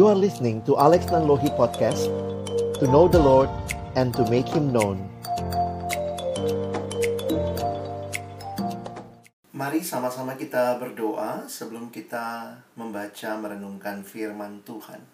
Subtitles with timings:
[0.00, 2.08] You are listening to Alex Nanlohi Podcast
[2.80, 3.52] To know the Lord
[4.00, 4.96] and to make Him known
[9.52, 15.04] Mari sama-sama kita berdoa sebelum kita membaca merenungkan firman Tuhan.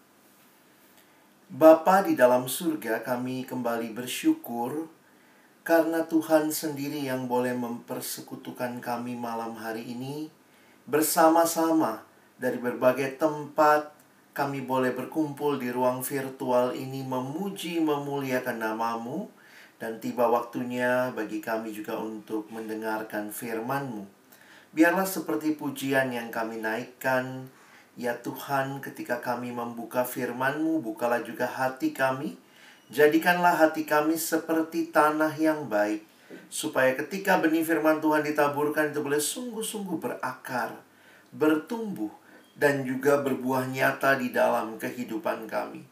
[1.50, 4.86] Bapa di dalam surga, kami kembali bersyukur
[5.66, 10.30] karena Tuhan sendiri yang boleh mempersekutukan kami malam hari ini
[10.86, 12.06] bersama-sama
[12.38, 13.95] dari berbagai tempat
[14.36, 19.32] kami boleh berkumpul di ruang virtual ini memuji memuliakan namamu
[19.80, 24.04] dan tiba waktunya bagi kami juga untuk mendengarkan firman-Mu.
[24.76, 27.48] Biarlah seperti pujian yang kami naikkan,
[27.96, 32.36] ya Tuhan ketika kami membuka firman-Mu, bukalah juga hati kami.
[32.92, 36.04] Jadikanlah hati kami seperti tanah yang baik,
[36.52, 40.76] supaya ketika benih firman Tuhan ditaburkan itu boleh sungguh-sungguh berakar,
[41.32, 42.12] bertumbuh,
[42.56, 45.84] dan juga berbuah nyata di dalam kehidupan kami.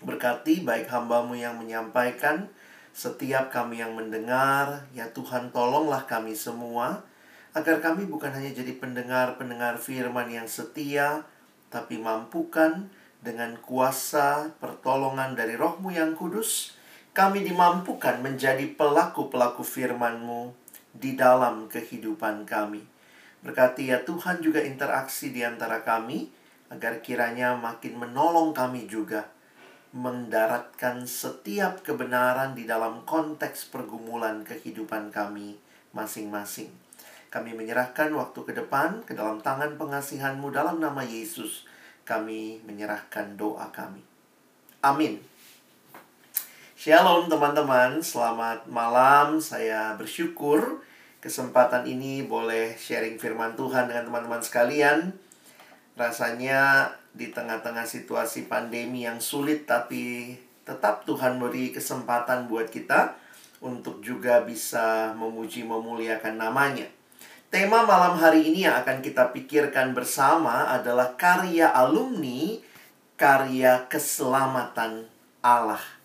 [0.00, 2.48] Berkati baik hambamu yang menyampaikan,
[2.96, 7.04] setiap kami yang mendengar, ya Tuhan tolonglah kami semua,
[7.52, 11.24] agar kami bukan hanya jadi pendengar-pendengar firman yang setia,
[11.68, 12.88] tapi mampukan
[13.20, 16.76] dengan kuasa pertolongan dari rohmu yang kudus,
[17.16, 20.52] kami dimampukan menjadi pelaku-pelaku firman-Mu
[20.96, 22.95] di dalam kehidupan kami.
[23.46, 26.26] Berkati ya Tuhan juga interaksi di antara kami,
[26.66, 29.30] agar kiranya makin menolong kami juga
[29.94, 35.54] mendaratkan setiap kebenaran di dalam konteks pergumulan kehidupan kami
[35.94, 36.74] masing-masing.
[37.30, 41.70] Kami menyerahkan waktu ke depan ke dalam tangan pengasihanmu dalam nama Yesus.
[42.02, 44.02] Kami menyerahkan doa kami.
[44.82, 45.22] Amin.
[46.74, 49.38] Shalom teman-teman, selamat malam.
[49.38, 50.82] Saya bersyukur
[51.20, 55.12] kesempatan ini boleh sharing firman Tuhan dengan teman-teman sekalian.
[55.96, 60.36] Rasanya di tengah-tengah situasi pandemi yang sulit tapi
[60.68, 63.16] tetap Tuhan beri kesempatan buat kita
[63.64, 66.84] untuk juga bisa memuji memuliakan namanya.
[67.48, 72.60] Tema malam hari ini yang akan kita pikirkan bersama adalah karya alumni
[73.16, 75.08] karya keselamatan
[75.40, 75.95] Allah.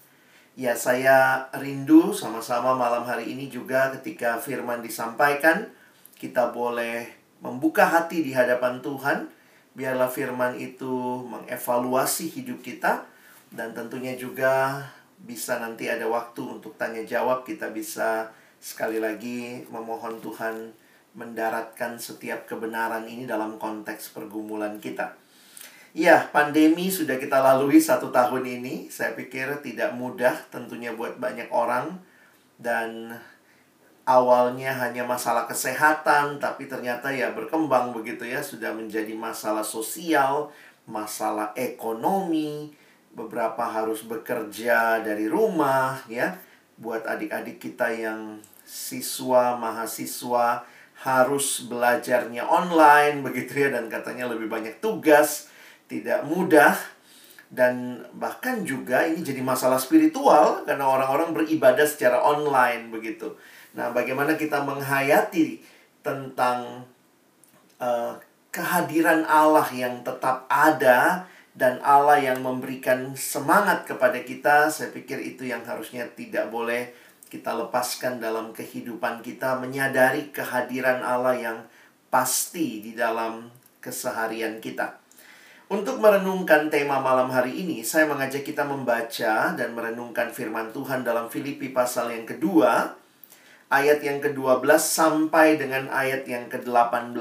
[0.52, 5.72] Ya, saya rindu sama-sama malam hari ini juga ketika firman disampaikan,
[6.20, 7.08] kita boleh
[7.40, 9.32] membuka hati di hadapan Tuhan.
[9.72, 13.08] Biarlah firman itu mengevaluasi hidup kita
[13.56, 14.84] dan tentunya juga
[15.24, 18.28] bisa nanti ada waktu untuk tanya jawab kita bisa
[18.60, 20.76] sekali lagi memohon Tuhan
[21.16, 25.16] mendaratkan setiap kebenaran ini dalam konteks pergumulan kita.
[25.92, 28.88] Ya, pandemi sudah kita lalui satu tahun ini.
[28.88, 32.00] Saya pikir tidak mudah tentunya buat banyak orang.
[32.56, 33.12] Dan
[34.08, 38.40] awalnya hanya masalah kesehatan, tapi ternyata ya berkembang begitu ya.
[38.40, 40.56] Sudah menjadi masalah sosial,
[40.88, 42.72] masalah ekonomi.
[43.12, 46.40] Beberapa harus bekerja dari rumah ya.
[46.80, 50.64] Buat adik-adik kita yang siswa, mahasiswa
[51.04, 55.51] harus belajarnya online begitu ya dan katanya lebih banyak tugas,
[55.92, 56.80] tidak mudah
[57.52, 63.36] dan bahkan juga ini jadi masalah spiritual karena orang-orang beribadah secara online begitu.
[63.76, 65.60] Nah, bagaimana kita menghayati
[66.00, 66.88] tentang
[67.84, 68.16] uh,
[68.56, 75.44] kehadiran Allah yang tetap ada dan Allah yang memberikan semangat kepada kita, saya pikir itu
[75.44, 76.96] yang harusnya tidak boleh
[77.28, 81.58] kita lepaskan dalam kehidupan kita menyadari kehadiran Allah yang
[82.08, 83.52] pasti di dalam
[83.84, 85.01] keseharian kita.
[85.72, 91.32] Untuk merenungkan tema malam hari ini, saya mengajak kita membaca dan merenungkan firman Tuhan dalam
[91.32, 93.00] Filipi pasal yang kedua,
[93.72, 97.16] ayat yang ke-12 sampai dengan ayat yang ke-18.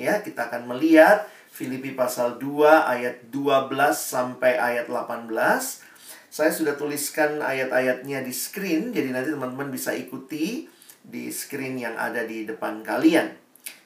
[0.00, 5.28] Ya, kita akan melihat Filipi pasal 2 ayat 12 sampai ayat 18
[6.34, 10.66] saya sudah tuliskan ayat-ayatnya di screen, jadi nanti teman-teman bisa ikuti
[11.04, 13.36] di screen yang ada di depan kalian.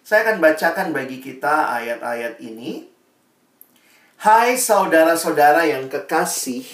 [0.07, 2.98] Saya akan bacakan bagi kita ayat-ayat ini.
[4.19, 6.67] Hai saudara-saudara yang kekasih,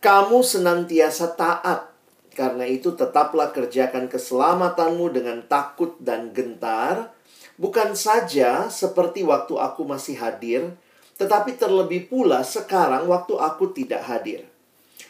[0.00, 1.92] kamu senantiasa taat.
[2.32, 7.12] Karena itu tetaplah kerjakan keselamatanmu dengan takut dan gentar,
[7.60, 10.72] bukan saja seperti waktu aku masih hadir,
[11.20, 14.48] tetapi terlebih pula sekarang waktu aku tidak hadir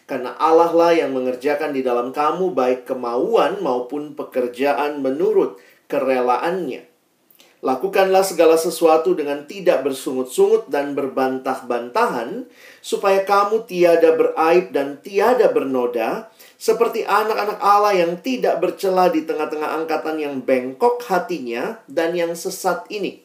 [0.05, 5.57] karena Allah lah yang mengerjakan di dalam kamu baik kemauan maupun pekerjaan menurut
[5.89, 6.94] kerelaannya.
[7.65, 12.45] Lakukanlah segala sesuatu dengan tidak bersungut-sungut dan berbantah-bantahan,
[12.85, 16.29] supaya kamu tiada beraib dan tiada bernoda,
[16.61, 22.85] seperti anak-anak Allah yang tidak bercela di tengah-tengah angkatan yang bengkok hatinya dan yang sesat
[22.93, 23.25] ini.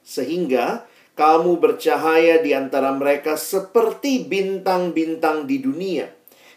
[0.00, 0.88] Sehingga
[1.20, 6.08] Kamu bercahaya di antara mereka seperti bintang-bintang di dunia,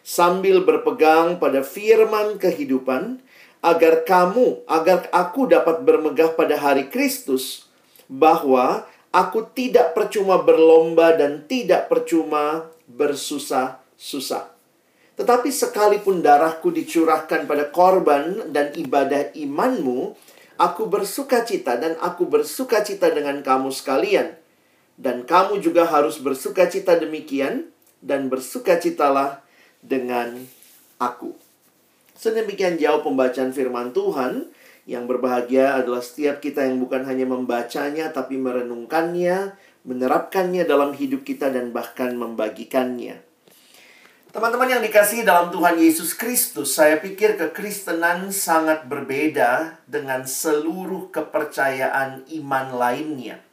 [0.07, 3.19] sambil berpegang pada firman kehidupan,
[3.63, 7.71] agar kamu, agar aku dapat bermegah pada hari Kristus,
[8.11, 8.83] bahwa
[9.15, 14.51] aku tidak percuma berlomba dan tidak percuma bersusah-susah.
[15.15, 20.13] Tetapi sekalipun darahku dicurahkan pada korban dan ibadah imanmu,
[20.59, 24.43] aku bersuka cita dan aku bersuka cita dengan kamu sekalian
[24.97, 27.73] dan kamu juga harus bersuka cita demikian
[28.03, 29.41] dan bersuka citalah
[29.81, 30.45] dengan
[31.01, 31.42] aku.
[32.23, 34.47] Sedemikian jauh pembacaan firman Tuhan,
[34.87, 39.51] yang berbahagia adalah setiap kita yang bukan hanya membacanya tapi merenungkannya,
[39.83, 43.19] menerapkannya dalam hidup kita dan bahkan membagikannya.
[44.31, 52.23] Teman-teman yang dikasih dalam Tuhan Yesus Kristus, saya pikir kekristenan sangat berbeda dengan seluruh kepercayaan
[52.39, 53.43] iman lainnya.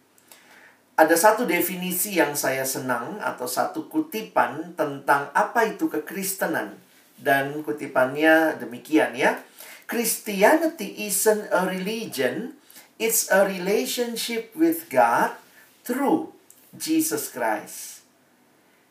[0.95, 6.90] Ada satu definisi yang saya senang atau satu kutipan tentang apa itu kekristenan.
[7.21, 9.45] Dan kutipannya demikian ya.
[9.85, 12.57] Christianity isn't a religion,
[12.97, 15.35] it's a relationship with God
[15.83, 16.33] through
[16.73, 18.07] Jesus Christ.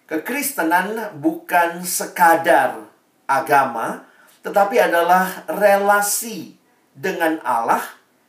[0.09, 2.89] Kekristenan bukan sekadar
[3.29, 4.09] agama,
[4.41, 6.57] tetapi adalah relasi
[6.91, 7.85] dengan Allah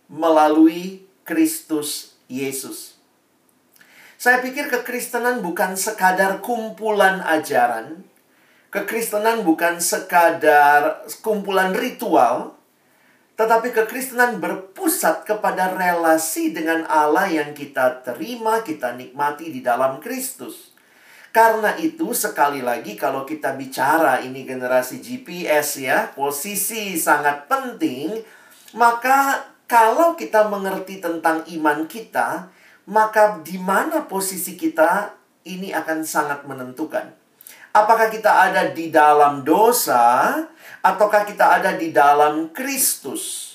[0.06, 3.00] melalui Kristus Yesus.
[4.20, 8.04] Saya pikir kekristenan bukan sekadar kumpulan ajaran.
[8.70, 12.54] Kekristenan bukan sekadar kumpulan ritual.
[13.34, 20.70] Tetapi kekristenan berpusat kepada relasi dengan Allah yang kita terima, kita nikmati di dalam Kristus.
[21.30, 28.18] Karena itu sekali lagi kalau kita bicara ini generasi GPS ya, posisi sangat penting,
[28.74, 32.50] maka kalau kita mengerti tentang iman kita,
[32.90, 35.14] maka di mana posisi kita
[35.46, 37.19] ini akan sangat menentukan.
[37.70, 40.34] Apakah kita ada di dalam dosa
[40.82, 43.46] ataukah kita ada di dalam Kristus?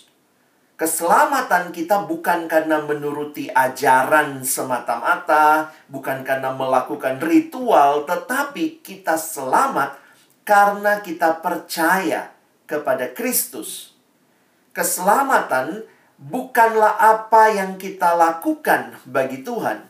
[0.79, 9.99] Keselamatan kita bukan karena menuruti ajaran semata-mata, bukan karena melakukan ritual, tetapi kita selamat
[10.47, 12.31] karena kita percaya
[12.67, 13.95] kepada Kristus.
[14.71, 15.83] Keselamatan
[16.15, 19.83] bukanlah apa yang kita lakukan bagi Tuhan,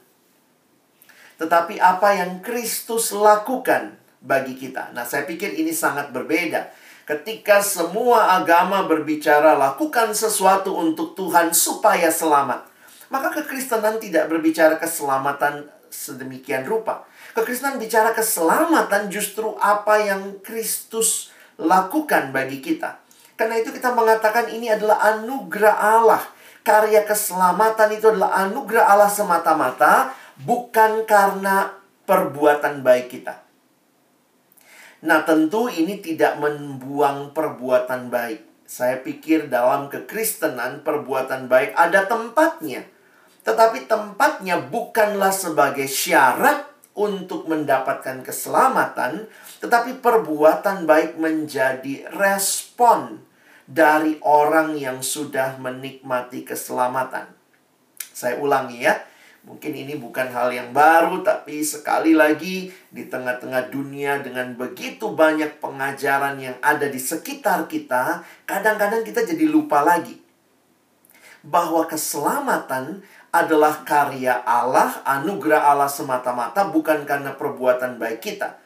[1.38, 4.92] tetapi apa yang Kristus lakukan bagi kita.
[4.92, 6.74] Nah, saya pikir ini sangat berbeda.
[7.06, 12.66] Ketika semua agama berbicara lakukan sesuatu untuk Tuhan supaya selamat,
[13.13, 17.06] maka kekristenan tidak berbicara keselamatan sedemikian rupa.
[17.38, 21.30] Kekristenan bicara keselamatan justru apa yang Kristus
[21.62, 22.98] lakukan bagi kita.
[23.38, 26.24] Karena itu kita mengatakan ini adalah anugerah Allah.
[26.66, 30.10] Karya keselamatan itu adalah anugerah Allah semata-mata,
[30.42, 31.69] bukan karena
[32.10, 33.44] perbuatan baik kita.
[35.06, 38.66] Nah, tentu ini tidak membuang perbuatan baik.
[38.66, 42.81] Saya pikir dalam kekristenan perbuatan baik ada tempatnya.
[43.46, 46.66] Tetapi tempatnya bukanlah sebagai syarat
[46.98, 49.30] untuk mendapatkan keselamatan,
[49.62, 53.22] tetapi perbuatan baik menjadi respon
[53.69, 57.30] dari orang yang sudah menikmati keselamatan.
[58.10, 58.97] Saya ulangi ya.
[59.45, 65.61] Mungkin ini bukan hal yang baru, tapi sekali lagi di tengah-tengah dunia dengan begitu banyak
[65.61, 70.18] pengajaran yang ada di sekitar kita, kadang-kadang kita jadi lupa lagi
[71.45, 78.57] bahwa keselamatan adalah karya Allah, anugerah Allah semata-mata, bukan karena perbuatan baik kita.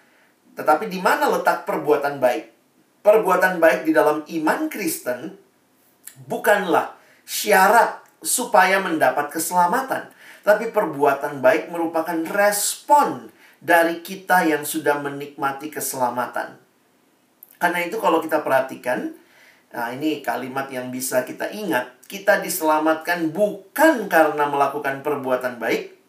[0.56, 2.60] Tetapi di mana letak perbuatan baik?
[3.00, 5.34] perbuatan baik di dalam iman Kristen
[6.28, 10.12] bukanlah syarat supaya mendapat keselamatan,
[10.44, 13.30] tapi perbuatan baik merupakan respon
[13.60, 16.56] dari kita yang sudah menikmati keselamatan.
[17.60, 19.12] Karena itu kalau kita perhatikan,
[19.76, 26.00] nah ini kalimat yang bisa kita ingat, kita diselamatkan bukan karena melakukan perbuatan baik,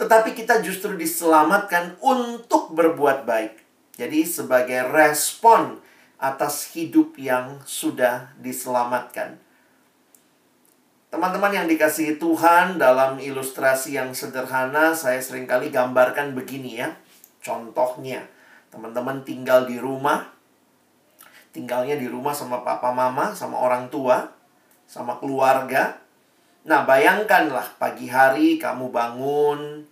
[0.00, 3.60] tetapi kita justru diselamatkan untuk berbuat baik.
[3.96, 5.80] Jadi sebagai respon
[6.16, 9.45] atas hidup yang sudah diselamatkan.
[11.06, 16.90] Teman-teman yang dikasihi Tuhan dalam ilustrasi yang sederhana saya sering kali gambarkan begini ya.
[17.38, 18.26] Contohnya,
[18.74, 20.26] teman-teman tinggal di rumah,
[21.54, 24.26] tinggalnya di rumah sama papa mama, sama orang tua,
[24.90, 25.94] sama keluarga.
[26.66, 29.86] Nah, bayangkanlah pagi hari kamu bangun,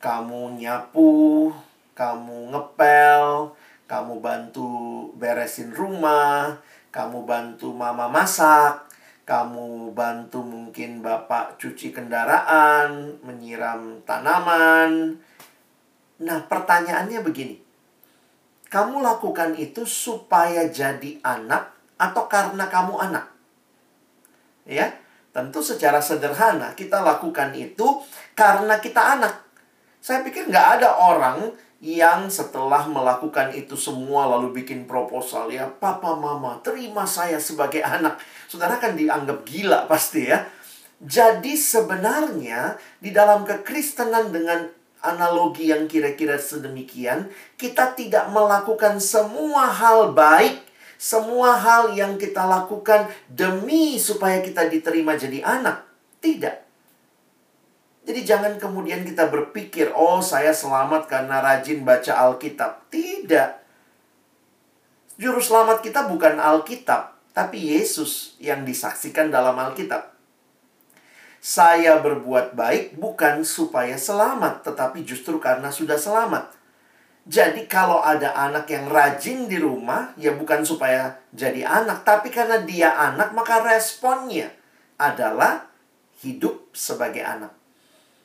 [0.00, 1.52] kamu nyapu,
[1.92, 3.52] kamu ngepel,
[3.84, 4.72] kamu bantu
[5.20, 6.56] beresin rumah,
[6.88, 8.93] kamu bantu mama masak,
[9.24, 15.16] kamu bantu mungkin bapak cuci kendaraan, menyiram tanaman.
[16.20, 17.56] Nah, pertanyaannya begini.
[18.68, 23.26] Kamu lakukan itu supaya jadi anak atau karena kamu anak?
[24.68, 24.92] Ya,
[25.32, 28.04] tentu secara sederhana kita lakukan itu
[28.36, 29.40] karena kita anak.
[30.04, 31.48] Saya pikir nggak ada orang
[31.82, 38.18] yang setelah melakukan itu semua lalu bikin proposal ya papa mama terima saya sebagai anak.
[38.50, 40.46] Saudara kan dianggap gila pasti ya.
[41.04, 44.64] Jadi sebenarnya di dalam kekristenan dengan
[45.04, 47.28] analogi yang kira-kira sedemikian
[47.60, 50.64] kita tidak melakukan semua hal baik
[50.96, 55.84] semua hal yang kita lakukan demi supaya kita diterima jadi anak.
[56.24, 56.63] Tidak
[58.04, 62.92] jadi jangan kemudian kita berpikir, oh saya selamat karena rajin baca Alkitab.
[62.92, 63.50] Tidak.
[65.16, 70.12] Juru selamat kita bukan Alkitab, tapi Yesus yang disaksikan dalam Alkitab.
[71.40, 76.52] Saya berbuat baik bukan supaya selamat, tetapi justru karena sudah selamat.
[77.24, 82.60] Jadi kalau ada anak yang rajin di rumah, ya bukan supaya jadi anak, tapi karena
[82.60, 84.52] dia anak, maka responnya
[85.00, 85.72] adalah
[86.20, 87.63] hidup sebagai anak.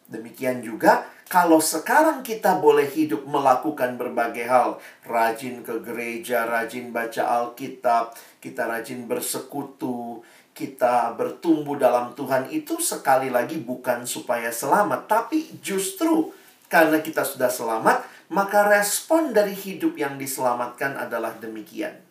[0.09, 7.21] Demikian juga kalau sekarang kita boleh hidup melakukan berbagai hal, rajin ke gereja, rajin baca
[7.21, 10.25] Alkitab, kita rajin bersekutu,
[10.57, 16.33] kita bertumbuh dalam Tuhan itu sekali lagi bukan supaya selamat, tapi justru
[16.65, 18.01] karena kita sudah selamat,
[18.33, 22.09] maka respon dari hidup yang diselamatkan adalah demikian.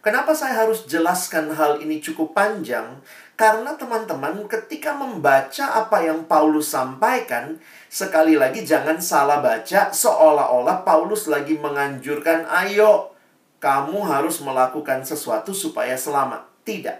[0.00, 2.98] Kenapa saya harus jelaskan hal ini cukup panjang?
[3.40, 7.56] Karena teman-teman ketika membaca apa yang Paulus sampaikan,
[7.88, 13.16] sekali lagi jangan salah baca seolah-olah Paulus lagi menganjurkan, ayo
[13.56, 16.52] kamu harus melakukan sesuatu supaya selamat.
[16.68, 16.98] Tidak.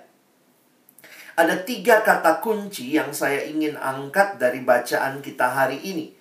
[1.37, 6.17] Ada tiga kata kunci yang saya ingin angkat dari bacaan kita hari ini.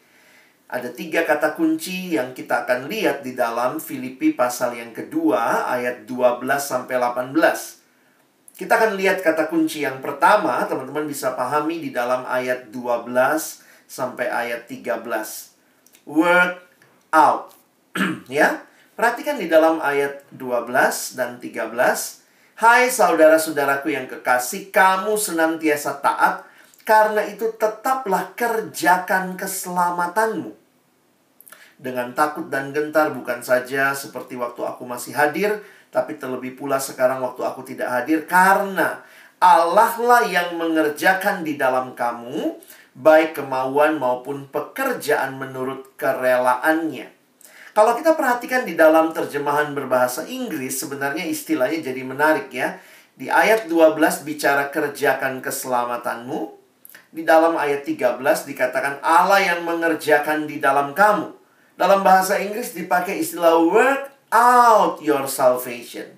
[0.67, 6.03] Ada tiga kata kunci yang kita akan lihat di dalam Filipi pasal yang kedua ayat
[6.03, 7.78] 12 sampai 18.
[8.59, 13.07] Kita akan lihat kata kunci yang pertama, teman-teman bisa pahami di dalam ayat 12
[13.87, 14.99] sampai ayat 13.
[16.03, 16.59] Work
[17.15, 17.55] out.
[18.27, 18.67] ya.
[18.99, 20.75] Perhatikan di dalam ayat 12
[21.15, 21.71] dan 13.
[22.59, 26.43] Hai saudara-saudaraku yang kekasih, kamu senantiasa taat,
[26.83, 30.51] karena itu tetaplah kerjakan keselamatanmu.
[31.79, 37.21] Dengan takut dan gentar bukan saja seperti waktu aku masih hadir, tapi terlebih pula sekarang
[37.25, 39.01] waktu aku tidak hadir karena
[39.39, 42.59] Allah lah yang mengerjakan di dalam kamu
[42.99, 47.07] baik kemauan maupun pekerjaan menurut kerelaannya.
[47.71, 52.75] Kalau kita perhatikan di dalam terjemahan berbahasa Inggris sebenarnya istilahnya jadi menarik ya.
[53.15, 56.59] Di ayat 12 bicara kerjakan keselamatanmu.
[57.09, 61.31] Di dalam ayat 13 dikatakan Allah yang mengerjakan di dalam kamu.
[61.79, 66.17] Dalam bahasa Inggris dipakai istilah work out your salvation.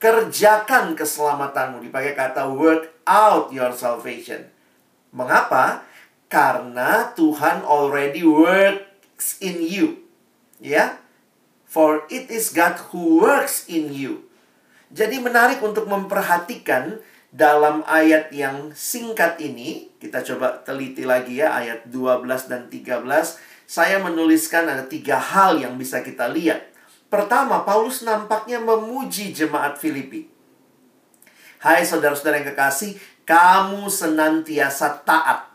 [0.00, 1.80] Kerjakan keselamatanmu.
[1.80, 4.48] Dipakai kata work out your salvation.
[5.14, 5.84] Mengapa?
[6.28, 10.04] Karena Tuhan already works in you.
[10.60, 11.00] Ya.
[11.64, 14.28] For it is God who works in you.
[14.94, 17.02] Jadi menarik untuk memperhatikan
[17.34, 23.98] dalam ayat yang singkat ini, kita coba teliti lagi ya ayat 12 dan 13 saya
[23.98, 26.70] menuliskan ada tiga hal yang bisa kita lihat.
[27.10, 30.30] Pertama, Paulus nampaknya memuji jemaat Filipi.
[31.58, 32.94] Hai saudara-saudara yang kekasih,
[33.26, 35.50] kamu senantiasa taat.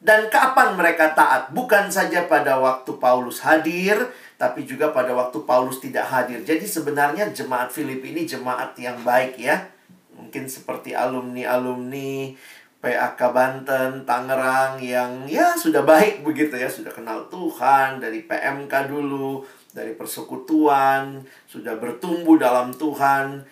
[0.00, 1.52] Dan kapan mereka taat?
[1.52, 4.00] Bukan saja pada waktu Paulus hadir,
[4.40, 6.40] tapi juga pada waktu Paulus tidak hadir.
[6.40, 9.68] Jadi sebenarnya jemaat Filipi ini jemaat yang baik ya.
[10.16, 12.32] Mungkin seperti alumni-alumni
[12.78, 19.42] PAK Banten, Tangerang yang ya sudah baik begitu ya, sudah kenal Tuhan dari PMK dulu,
[19.74, 23.42] dari persekutuan, sudah bertumbuh dalam Tuhan.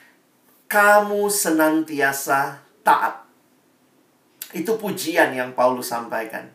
[0.70, 3.26] Kamu senantiasa taat.
[4.54, 6.46] Itu pujian yang Paulus sampaikan.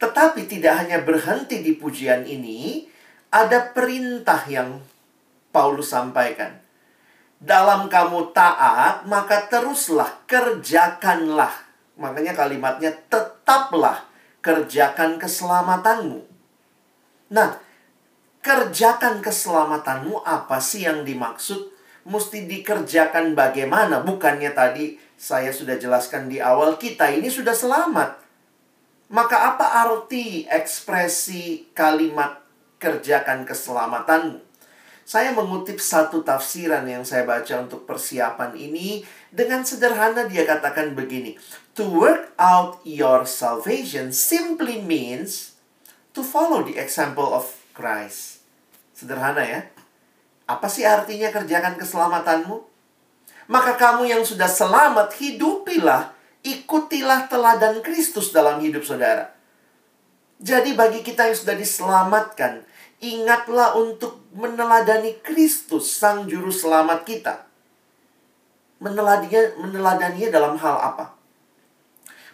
[0.00, 2.88] Tetapi tidak hanya berhenti di pujian ini,
[3.28, 4.80] ada perintah yang
[5.52, 6.64] Paulus sampaikan.
[7.36, 11.65] Dalam kamu taat, maka teruslah kerjakanlah
[11.96, 14.04] Makanya kalimatnya tetaplah
[14.44, 16.20] kerjakan keselamatanmu.
[17.32, 17.58] Nah,
[18.44, 21.74] kerjakan keselamatanmu apa sih yang dimaksud?
[22.06, 24.04] Mesti dikerjakan bagaimana?
[24.06, 28.22] Bukannya tadi saya sudah jelaskan di awal kita ini sudah selamat.
[29.10, 32.38] Maka apa arti ekspresi kalimat
[32.78, 34.38] kerjakan keselamatanmu?
[35.06, 39.06] Saya mengutip satu tafsiran yang saya baca untuk persiapan ini.
[39.30, 41.38] Dengan sederhana dia katakan begini.
[41.76, 45.60] To work out your salvation simply means
[46.16, 48.40] to follow the example of Christ.
[48.96, 49.60] Sederhana ya.
[50.48, 52.64] Apa sih artinya kerjakan keselamatanmu?
[53.52, 59.36] Maka kamu yang sudah selamat, hidupilah, ikutilah teladan Kristus dalam hidup saudara.
[60.40, 62.64] Jadi bagi kita yang sudah diselamatkan,
[63.04, 67.44] ingatlah untuk meneladani Kristus, Sang Juru Selamat kita.
[68.80, 71.15] Meneladaninya, meneladaninya dalam hal apa?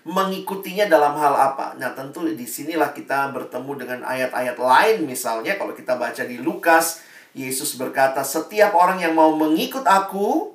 [0.02, 1.78] Mengikutinya dalam hal apa?
[1.78, 7.02] Nah, tentu di sinilah kita bertemu dengan ayat-ayat lain misalnya kalau kita baca di Lukas,
[7.32, 10.52] Yesus berkata, "Setiap orang yang mau mengikut aku,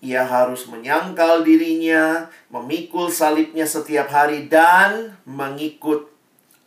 [0.00, 6.08] ia harus menyangkal dirinya, memikul salibnya setiap hari dan mengikut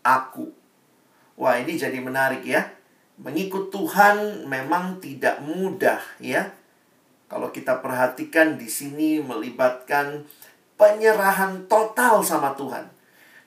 [0.05, 0.53] aku."
[1.41, 2.69] Wah, ini jadi menarik ya.
[3.17, 6.53] Mengikut Tuhan memang tidak mudah ya.
[7.25, 10.27] Kalau kita perhatikan di sini melibatkan
[10.81, 12.81] penyerahan total sama Tuhan.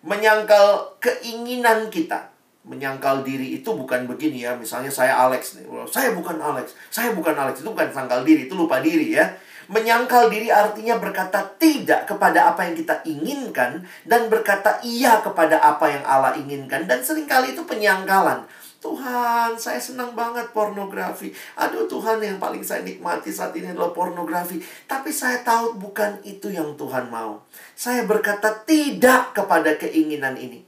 [0.06, 2.30] Menyangkal keinginan kita.
[2.62, 4.54] Menyangkal diri itu bukan begini ya.
[4.54, 5.66] Misalnya saya Alex nih.
[5.90, 6.78] Saya bukan Alex.
[6.94, 7.66] Saya bukan Alex.
[7.66, 8.46] Itu bukan sangkal diri.
[8.46, 9.34] Itu lupa diri ya.
[9.66, 13.82] Menyangkal diri artinya berkata tidak kepada apa yang kita inginkan.
[14.06, 16.86] Dan berkata iya kepada apa yang Allah inginkan.
[16.86, 18.46] Dan sering kali itu penyangkalan.
[18.84, 21.32] Tuhan, saya senang banget pornografi.
[21.56, 24.60] Aduh, Tuhan yang paling saya nikmati saat ini adalah pornografi.
[24.84, 27.40] Tapi saya tahu bukan itu yang Tuhan mau.
[27.72, 30.60] Saya berkata tidak kepada keinginan ini.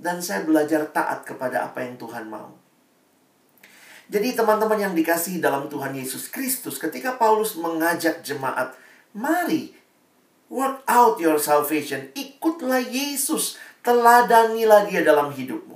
[0.00, 2.56] Dan saya belajar taat kepada apa yang Tuhan mau.
[4.08, 8.72] Jadi teman-teman yang dikasihi dalam Tuhan Yesus Kristus, ketika Paulus mengajak jemaat,
[9.12, 9.76] mari
[10.48, 15.75] work out your salvation, ikutlah Yesus, teladanilah dia dalam hidupmu.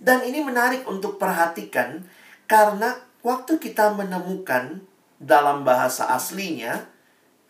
[0.00, 2.08] Dan ini menarik untuk perhatikan
[2.48, 4.80] karena waktu kita menemukan
[5.20, 6.88] dalam bahasa aslinya,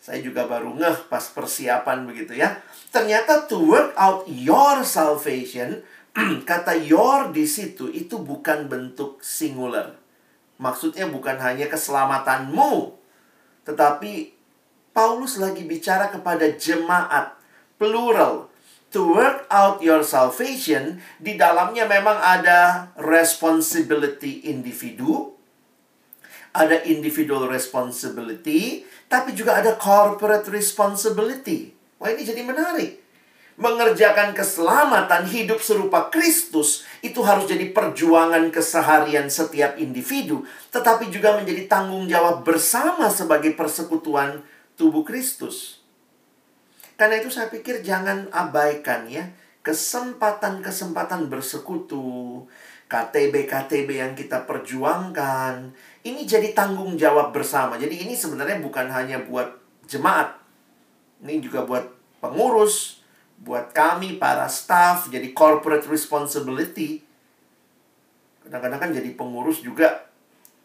[0.02, 2.59] saya juga baru ngeh pas persiapan begitu ya.
[2.90, 5.87] Ternyata to work out your salvation,
[6.51, 9.94] kata your di situ itu bukan bentuk singular.
[10.59, 12.98] Maksudnya bukan hanya keselamatanmu,
[13.64, 14.35] tetapi
[14.90, 17.38] Paulus lagi bicara kepada jemaat
[17.79, 18.50] plural
[18.90, 25.35] to work out your salvation, di dalamnya memang ada responsibility individu,
[26.50, 31.70] ada individual responsibility, tapi juga ada corporate responsibility.
[32.03, 32.98] Wah, ini jadi menarik.
[33.61, 41.68] Mengerjakan keselamatan hidup serupa Kristus itu harus jadi perjuangan keseharian setiap individu, tetapi juga menjadi
[41.68, 44.40] tanggung jawab bersama sebagai persekutuan
[44.81, 45.80] tubuh Kristus.
[47.01, 49.25] Karena itu saya pikir jangan abaikan ya
[49.65, 52.45] kesempatan-kesempatan bersekutu,
[52.93, 55.73] KTB-KTB yang kita perjuangkan.
[56.05, 57.81] Ini jadi tanggung jawab bersama.
[57.81, 59.49] Jadi ini sebenarnya bukan hanya buat
[59.89, 60.37] jemaat.
[61.25, 61.89] Ini juga buat
[62.21, 63.01] pengurus,
[63.41, 67.01] buat kami para staff, jadi corporate responsibility.
[68.45, 70.09] Kadang-kadang kan jadi pengurus juga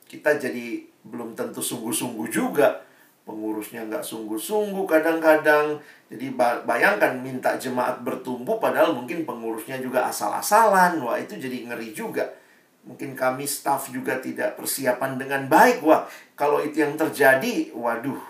[0.08, 2.84] kita jadi belum tentu sungguh-sungguh juga
[3.26, 5.82] pengurusnya nggak sungguh-sungguh kadang-kadang.
[6.08, 11.02] Jadi bayangkan minta jemaat bertumbuh padahal mungkin pengurusnya juga asal-asalan.
[11.02, 12.30] Wah itu jadi ngeri juga.
[12.86, 15.82] Mungkin kami staff juga tidak persiapan dengan baik.
[15.82, 16.06] Wah
[16.38, 18.22] kalau itu yang terjadi waduh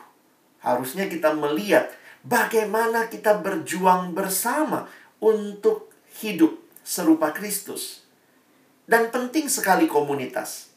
[0.64, 1.92] harusnya kita melihat
[2.24, 4.88] bagaimana kita berjuang bersama
[5.20, 5.92] untuk
[6.24, 8.08] hidup serupa Kristus.
[8.88, 10.72] Dan penting sekali komunitas.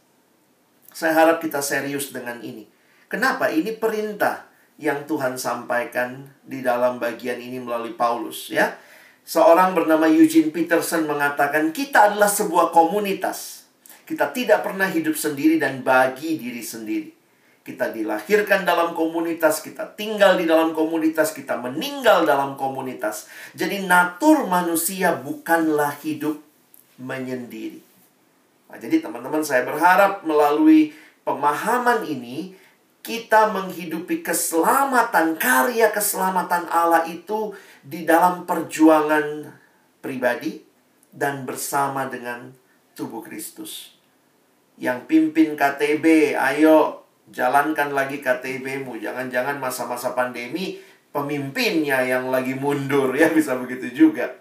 [0.90, 2.77] Saya harap kita serius dengan ini
[3.08, 3.48] Kenapa?
[3.48, 4.44] Ini perintah
[4.78, 8.76] yang Tuhan sampaikan di dalam bagian ini melalui Paulus ya.
[9.28, 13.68] Seorang bernama Eugene Peterson mengatakan kita adalah sebuah komunitas.
[14.08, 17.12] Kita tidak pernah hidup sendiri dan bagi diri sendiri.
[17.60, 23.28] Kita dilahirkan dalam komunitas, kita tinggal di dalam komunitas, kita meninggal dalam komunitas.
[23.52, 26.40] Jadi natur manusia bukanlah hidup
[26.96, 27.84] menyendiri.
[28.72, 30.96] Nah, jadi teman-teman saya berharap melalui
[31.28, 32.56] pemahaman ini
[33.08, 39.48] kita menghidupi keselamatan, karya keselamatan Allah itu di dalam perjuangan
[40.04, 40.60] pribadi
[41.08, 42.52] dan bersama dengan
[42.92, 43.96] tubuh Kristus.
[44.76, 49.00] Yang pimpin KTB, ayo jalankan lagi KTB-mu.
[49.00, 50.76] Jangan-jangan masa-masa pandemi
[51.08, 54.36] pemimpinnya yang lagi mundur ya bisa begitu juga.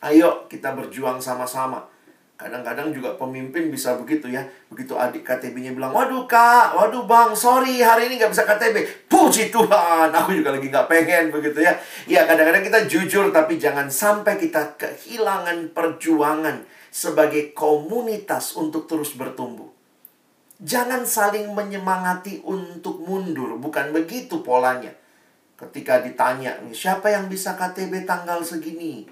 [0.00, 1.93] Ayo kita berjuang sama-sama
[2.34, 4.42] Kadang-kadang juga pemimpin bisa begitu ya.
[4.66, 9.06] Begitu adik KTB-nya bilang, waduh kak, waduh bang, sorry hari ini nggak bisa KTB.
[9.06, 11.78] Puji Tuhan, aku juga lagi nggak pengen begitu ya.
[12.10, 19.70] Ya kadang-kadang kita jujur, tapi jangan sampai kita kehilangan perjuangan sebagai komunitas untuk terus bertumbuh.
[20.58, 24.90] Jangan saling menyemangati untuk mundur, bukan begitu polanya.
[25.54, 29.06] Ketika ditanya, siapa yang bisa KTB tanggal segini?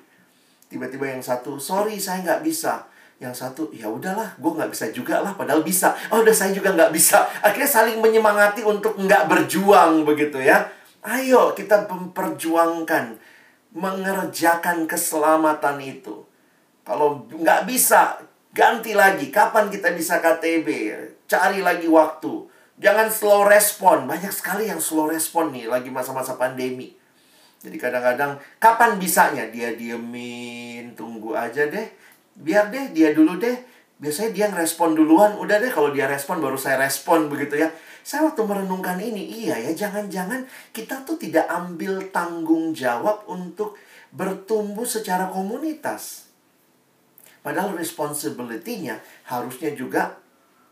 [0.66, 2.90] Tiba-tiba yang satu, sorry saya nggak bisa.
[3.22, 5.94] Yang satu, ya udahlah, gue nggak bisa juga lah, padahal bisa.
[6.10, 7.22] Oh, udah saya juga nggak bisa.
[7.38, 10.66] Akhirnya saling menyemangati untuk nggak berjuang begitu ya.
[11.06, 13.14] Ayo kita memperjuangkan,
[13.78, 16.26] mengerjakan keselamatan itu.
[16.82, 18.18] Kalau nggak bisa,
[18.50, 19.30] ganti lagi.
[19.30, 20.68] Kapan kita bisa KTB?
[21.30, 22.50] Cari lagi waktu.
[22.82, 24.10] Jangan slow respon.
[24.10, 26.98] Banyak sekali yang slow respon nih lagi masa-masa pandemi.
[27.62, 32.01] Jadi kadang-kadang kapan bisanya dia diemin, tunggu aja deh.
[32.38, 33.56] Biar deh dia dulu deh.
[34.02, 35.38] Biasanya dia ngerespon duluan.
[35.38, 37.68] Udah deh kalau dia respon baru saya respon begitu ya.
[38.02, 40.42] Saya waktu merenungkan ini, iya ya jangan-jangan
[40.74, 43.78] kita tuh tidak ambil tanggung jawab untuk
[44.10, 46.26] bertumbuh secara komunitas.
[47.46, 48.98] Padahal responsibility-nya
[49.30, 50.18] harusnya juga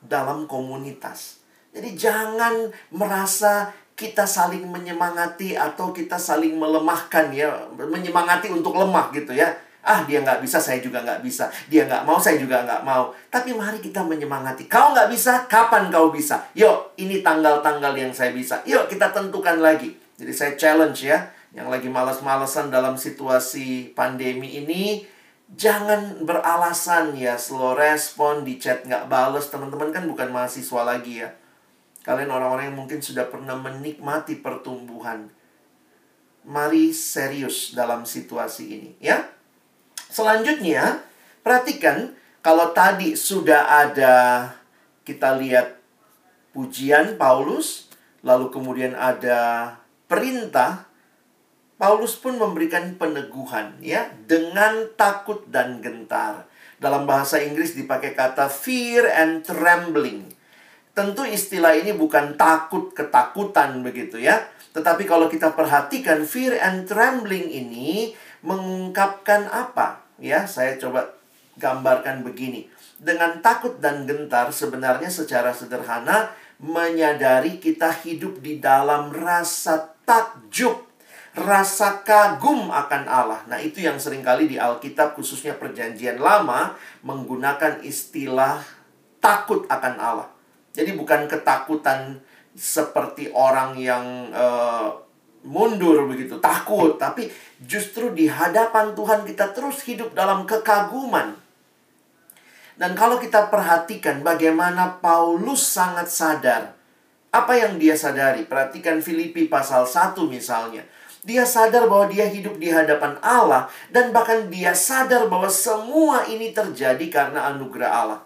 [0.02, 1.38] dalam komunitas.
[1.70, 9.38] Jadi jangan merasa kita saling menyemangati atau kita saling melemahkan ya, menyemangati untuk lemah gitu
[9.38, 9.54] ya.
[9.80, 11.48] Ah dia nggak bisa, saya juga nggak bisa.
[11.72, 13.16] Dia nggak mau, saya juga nggak mau.
[13.32, 14.68] Tapi mari kita menyemangati.
[14.68, 16.44] Kau nggak bisa, kapan kau bisa?
[16.52, 18.60] Yuk, ini tanggal-tanggal yang saya bisa.
[18.68, 19.96] Yuk kita tentukan lagi.
[20.20, 25.08] Jadi saya challenge ya, yang lagi malas-malesan dalam situasi pandemi ini,
[25.56, 29.48] jangan beralasan ya slow respon di chat nggak bales.
[29.48, 31.32] Teman-teman kan bukan mahasiswa lagi ya.
[32.04, 35.32] Kalian orang-orang yang mungkin sudah pernah menikmati pertumbuhan.
[36.44, 39.39] Mari serius dalam situasi ini ya.
[40.10, 41.06] Selanjutnya,
[41.46, 44.14] perhatikan kalau tadi sudah ada
[45.06, 45.78] kita lihat
[46.50, 47.86] pujian Paulus,
[48.26, 49.74] lalu kemudian ada
[50.10, 50.90] perintah
[51.80, 56.44] Paulus pun memberikan peneguhan ya dengan takut dan gentar.
[56.76, 60.28] Dalam bahasa Inggris dipakai kata fear and trembling.
[60.92, 64.44] Tentu istilah ini bukan takut ketakutan begitu ya.
[64.76, 70.04] Tetapi kalau kita perhatikan fear and trembling ini mengungkapkan apa?
[70.20, 71.08] Ya, saya coba
[71.56, 72.68] gambarkan begini.
[73.00, 80.84] Dengan takut dan gentar sebenarnya secara sederhana menyadari kita hidup di dalam rasa takjub,
[81.32, 83.40] rasa kagum akan Allah.
[83.48, 88.60] Nah, itu yang sering kali di Alkitab khususnya perjanjian lama menggunakan istilah
[89.24, 90.28] takut akan Allah.
[90.76, 92.20] Jadi bukan ketakutan
[92.52, 94.92] seperti orang yang uh,
[95.48, 101.36] mundur begitu, takut, tapi justru di hadapan Tuhan kita terus hidup dalam kekaguman.
[102.80, 106.80] Dan kalau kita perhatikan bagaimana Paulus sangat sadar
[107.30, 110.82] apa yang dia sadari, perhatikan Filipi pasal 1 misalnya.
[111.22, 116.50] Dia sadar bahwa dia hidup di hadapan Allah dan bahkan dia sadar bahwa semua ini
[116.50, 118.20] terjadi karena anugerah Allah.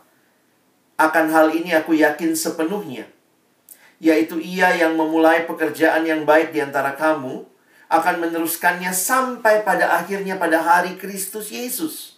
[0.96, 3.10] Akan hal ini aku yakin sepenuhnya
[4.02, 7.46] yaitu ia yang memulai pekerjaan yang baik di antara kamu,
[7.88, 12.16] akan meneruskannya sampai pada akhirnya pada hari Kristus Yesus.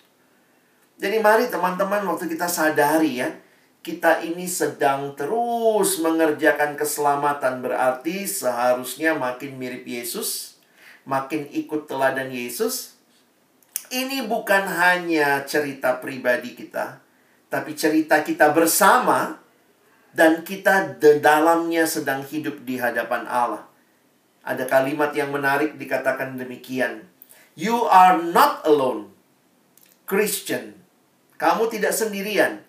[0.96, 3.28] Jadi mari teman-teman waktu kita sadari ya,
[3.84, 10.56] kita ini sedang terus mengerjakan keselamatan berarti seharusnya makin mirip Yesus,
[11.04, 12.96] makin ikut teladan Yesus.
[13.86, 16.98] Ini bukan hanya cerita pribadi kita,
[17.46, 19.38] tapi cerita kita bersama
[20.16, 23.65] dan kita di dalamnya sedang hidup di hadapan Allah.
[24.46, 27.02] Ada kalimat yang menarik dikatakan demikian.
[27.58, 29.10] You are not alone.
[30.06, 30.78] Christian.
[31.34, 32.62] Kamu tidak sendirian.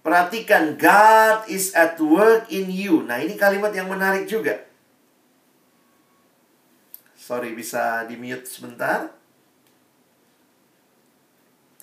[0.00, 3.04] Perhatikan, God is at work in you.
[3.04, 4.64] Nah, ini kalimat yang menarik juga.
[7.12, 9.12] Sorry, bisa di-mute sebentar?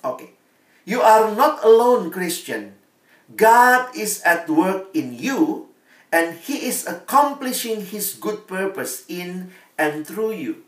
[0.02, 0.18] Oke.
[0.18, 0.30] Okay.
[0.82, 2.74] You are not alone, Christian.
[3.30, 5.65] God is at work in you
[6.16, 10.64] and he is accomplishing his good purpose in and through you.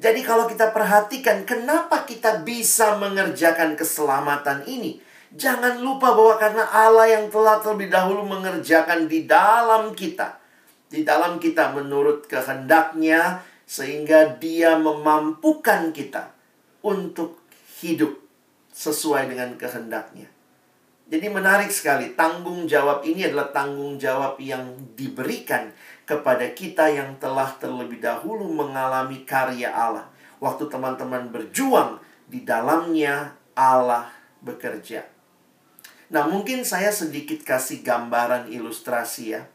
[0.00, 4.96] Jadi kalau kita perhatikan kenapa kita bisa mengerjakan keselamatan ini,
[5.36, 10.40] jangan lupa bahwa karena Allah yang telah terlebih dahulu mengerjakan di dalam kita,
[10.88, 16.32] di dalam kita menurut kehendaknya sehingga dia memampukan kita
[16.80, 17.42] untuk
[17.84, 18.16] hidup
[18.72, 20.37] sesuai dengan kehendaknya.
[21.08, 25.72] Jadi menarik sekali, tanggung jawab ini adalah tanggung jawab yang diberikan
[26.04, 30.04] kepada kita yang telah terlebih dahulu mengalami karya Allah.
[30.36, 31.96] Waktu teman-teman berjuang,
[32.28, 34.12] di dalamnya Allah
[34.44, 35.08] bekerja.
[36.12, 39.48] Nah, mungkin saya sedikit kasih gambaran ilustrasi ya.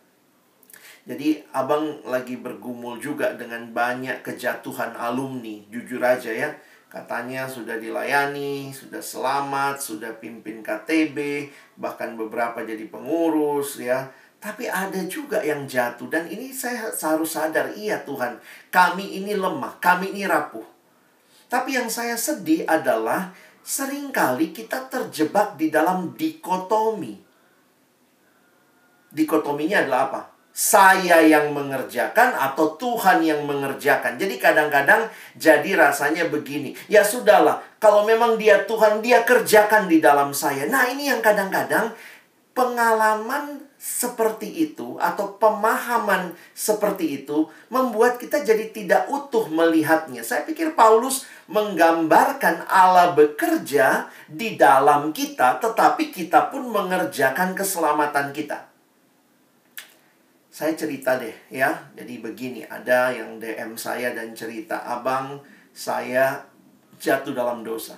[1.06, 6.50] Jadi, abang lagi bergumul juga dengan banyak kejatuhan alumni, jujur aja ya
[6.94, 14.14] Katanya sudah dilayani, sudah selamat, sudah pimpin KTB, bahkan beberapa jadi pengurus ya.
[14.38, 18.38] Tapi ada juga yang jatuh dan ini saya harus sadar, iya Tuhan,
[18.70, 20.68] kami ini lemah, kami ini rapuh.
[21.50, 23.34] Tapi yang saya sedih adalah
[23.66, 27.18] sering kali kita terjebak di dalam dikotomi.
[29.10, 30.33] Dikotominya adalah apa?
[30.54, 34.22] Saya yang mengerjakan atau Tuhan yang mengerjakan.
[34.22, 36.78] Jadi kadang-kadang jadi rasanya begini.
[36.86, 40.70] Ya sudahlah, kalau memang dia Tuhan, dia kerjakan di dalam saya.
[40.70, 41.90] Nah, ini yang kadang-kadang
[42.54, 50.22] pengalaman seperti itu atau pemahaman seperti itu membuat kita jadi tidak utuh melihatnya.
[50.22, 58.73] Saya pikir Paulus menggambarkan Allah bekerja di dalam kita, tetapi kita pun mengerjakan keselamatan kita
[60.54, 61.74] saya cerita deh ya.
[61.98, 65.42] Jadi begini, ada yang DM saya dan cerita, "Abang,
[65.74, 66.46] saya
[67.02, 67.98] jatuh dalam dosa."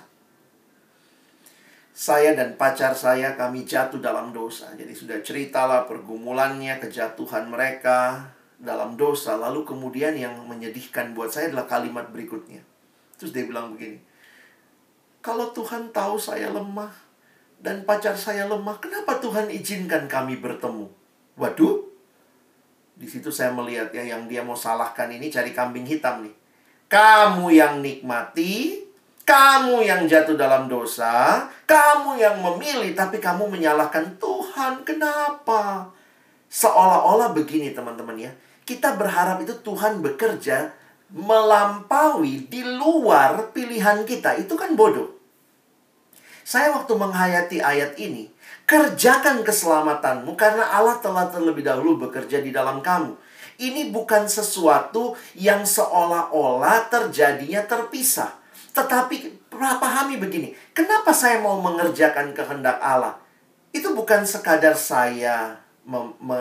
[1.92, 4.72] Saya dan pacar saya kami jatuh dalam dosa.
[4.72, 8.24] Jadi sudah ceritalah pergumulannya, kejatuhan mereka
[8.56, 9.36] dalam dosa.
[9.36, 12.64] Lalu kemudian yang menyedihkan buat saya adalah kalimat berikutnya.
[13.20, 14.00] Terus dia bilang begini,
[15.20, 16.92] "Kalau Tuhan tahu saya lemah
[17.60, 20.88] dan pacar saya lemah, kenapa Tuhan izinkan kami bertemu?"
[21.36, 21.85] Waduh,
[22.96, 26.34] di situ saya melihat ya yang dia mau salahkan ini cari kambing hitam nih.
[26.88, 28.80] Kamu yang nikmati,
[29.28, 34.80] kamu yang jatuh dalam dosa, kamu yang memilih tapi kamu menyalahkan Tuhan.
[34.88, 35.92] Kenapa?
[36.48, 38.32] Seolah-olah begini teman-teman ya.
[38.64, 40.72] Kita berharap itu Tuhan bekerja
[41.12, 44.40] melampaui di luar pilihan kita.
[44.40, 45.12] Itu kan bodoh.
[46.46, 48.30] Saya waktu menghayati ayat ini,
[48.66, 53.14] Kerjakan keselamatanmu karena Allah telah terlebih dahulu bekerja di dalam kamu.
[53.62, 58.34] Ini bukan sesuatu yang seolah-olah terjadinya terpisah.
[58.74, 63.16] Tetapi pahami begini, kenapa saya mau mengerjakan kehendak Allah?
[63.70, 65.62] Itu bukan sekadar saya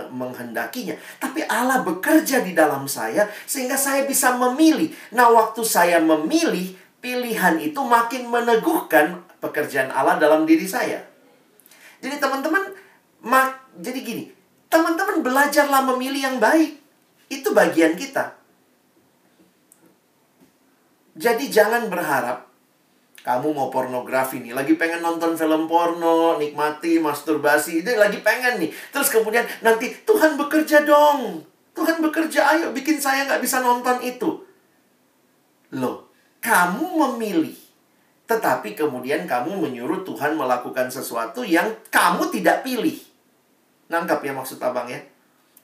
[0.10, 4.90] menghendakinya, tapi Allah bekerja di dalam saya sehingga saya bisa memilih.
[5.14, 11.06] Nah, waktu saya memilih, pilihan itu makin meneguhkan pekerjaan Allah dalam diri saya.
[12.06, 12.70] Jadi teman-teman,
[13.26, 14.30] mak, jadi gini,
[14.70, 16.78] teman-teman belajarlah memilih yang baik.
[17.34, 18.38] Itu bagian kita.
[21.18, 22.46] Jadi jangan berharap
[23.26, 28.70] kamu mau pornografi nih, lagi pengen nonton film porno, nikmati, masturbasi, ini lagi pengen nih.
[28.94, 31.42] Terus kemudian nanti Tuhan bekerja dong,
[31.74, 34.46] Tuhan bekerja, ayo bikin saya nggak bisa nonton itu.
[35.74, 36.06] Loh,
[36.38, 37.65] kamu memilih
[38.26, 42.98] tetapi kemudian kamu menyuruh Tuhan melakukan sesuatu yang kamu tidak pilih.
[43.90, 44.98] Nangkap ya maksud abang ya?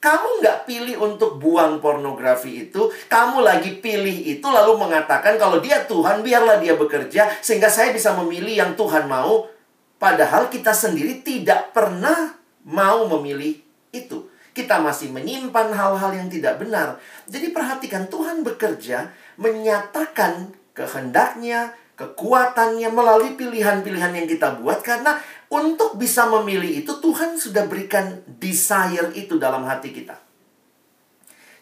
[0.02, 5.86] Kamu nggak pilih untuk buang pornografi itu, kamu lagi pilih itu lalu mengatakan kalau dia
[5.86, 9.46] Tuhan biarlah dia bekerja sehingga saya bisa memilih yang Tuhan mau.
[10.02, 12.34] Padahal kita sendiri tidak pernah
[12.66, 13.62] mau memilih
[13.94, 14.26] itu.
[14.50, 16.98] Kita masih menyimpan hal-hal yang tidak benar.
[17.30, 25.20] Jadi perhatikan Tuhan bekerja menyatakan kehendaknya, kekuatannya melalui pilihan-pilihan yang kita buat karena
[25.52, 30.16] untuk bisa memilih itu Tuhan sudah berikan desire itu dalam hati kita.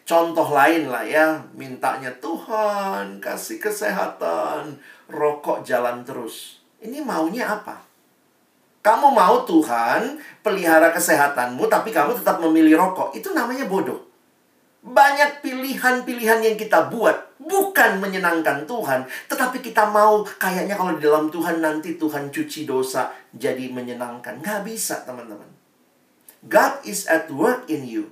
[0.07, 4.75] Contoh lain lah ya, mintanya Tuhan kasih kesehatan,
[5.07, 6.59] rokok jalan terus.
[6.81, 7.79] Ini maunya apa?
[8.81, 13.13] Kamu mau Tuhan pelihara kesehatanmu tapi kamu tetap memilih rokok.
[13.13, 14.03] Itu namanya bodoh.
[14.81, 21.27] Banyak pilihan-pilihan yang kita buat bukan menyenangkan Tuhan, tetapi kita mau kayaknya kalau di dalam
[21.27, 24.39] Tuhan nanti Tuhan cuci dosa jadi menyenangkan.
[24.39, 25.51] Nggak bisa, teman-teman.
[26.47, 28.09] God is at work in you.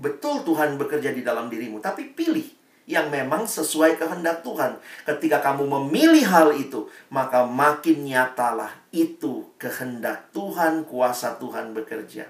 [0.00, 2.48] Betul Tuhan bekerja di dalam dirimu, tapi pilih
[2.90, 4.82] yang memang sesuai kehendak Tuhan.
[5.06, 12.26] Ketika kamu memilih hal itu, maka makin nyatalah itu kehendak Tuhan, kuasa Tuhan bekerja.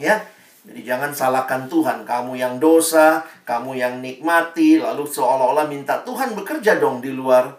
[0.00, 0.24] Ya,
[0.60, 6.76] jadi jangan salahkan Tuhan, kamu yang dosa, kamu yang nikmati, lalu seolah-olah minta Tuhan bekerja
[6.76, 7.56] dong di luar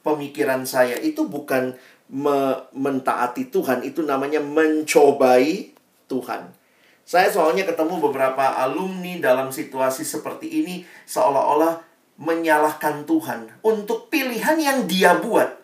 [0.00, 0.96] pemikiran saya.
[0.96, 1.76] Itu bukan
[2.12, 5.76] me mentaati Tuhan, itu namanya mencobai
[6.08, 6.56] Tuhan.
[7.04, 11.84] Saya soalnya ketemu beberapa alumni dalam situasi seperti ini seolah-olah
[12.16, 15.60] menyalahkan Tuhan untuk pilihan yang dia buat.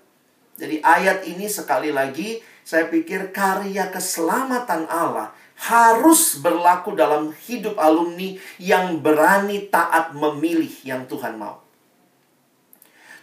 [0.60, 8.38] Jadi ayat ini sekali lagi saya pikir karya keselamatan Allah harus berlaku dalam hidup alumni
[8.62, 11.66] yang berani taat memilih yang Tuhan mau.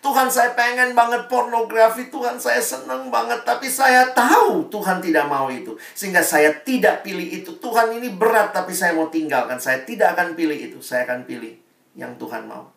[0.06, 5.50] Tuhan saya pengen banget pornografi, Tuhan saya seneng banget, tapi saya tahu Tuhan tidak mau
[5.50, 5.74] itu.
[5.98, 7.58] Sehingga saya tidak pilih itu.
[7.58, 9.58] Tuhan ini berat, tapi saya mau tinggalkan.
[9.58, 10.78] Saya tidak akan pilih itu.
[10.78, 11.58] Saya akan pilih
[11.98, 12.70] yang Tuhan mau.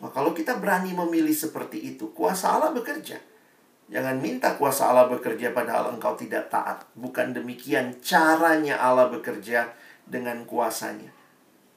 [0.00, 3.20] Nah, kalau kita berani memilih seperti itu, kuasa Allah bekerja.
[3.92, 6.88] Jangan minta kuasa Allah bekerja padahal engkau tidak taat.
[6.96, 9.68] Bukan demikian caranya Allah bekerja
[10.08, 11.12] dengan kuasanya.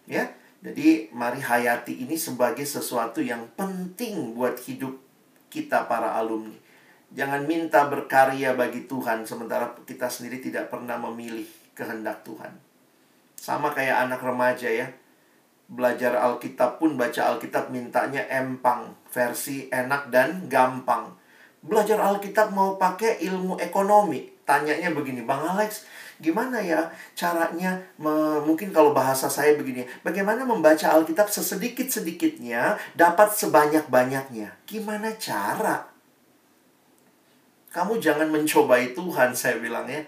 [0.08, 0.32] Ya.
[0.58, 4.98] Jadi mari hayati ini sebagai sesuatu yang penting buat hidup
[5.54, 6.56] kita para alumni.
[7.14, 11.46] Jangan minta berkarya bagi Tuhan sementara kita sendiri tidak pernah memilih
[11.78, 12.58] kehendak Tuhan.
[13.38, 14.90] Sama kayak anak remaja ya.
[15.70, 21.14] Belajar Alkitab pun baca Alkitab mintanya empang, versi enak dan gampang
[21.68, 24.26] belajar Alkitab mau pakai ilmu ekonomi.
[24.48, 25.84] Tanyanya begini, Bang Alex,
[26.24, 26.88] gimana ya
[27.20, 34.56] caranya me, mungkin kalau bahasa saya begini, bagaimana membaca Alkitab sesedikit-sedikitnya dapat sebanyak-banyaknya?
[34.64, 35.92] Gimana cara?
[37.76, 40.00] Kamu jangan mencobai Tuhan, saya bilang ya.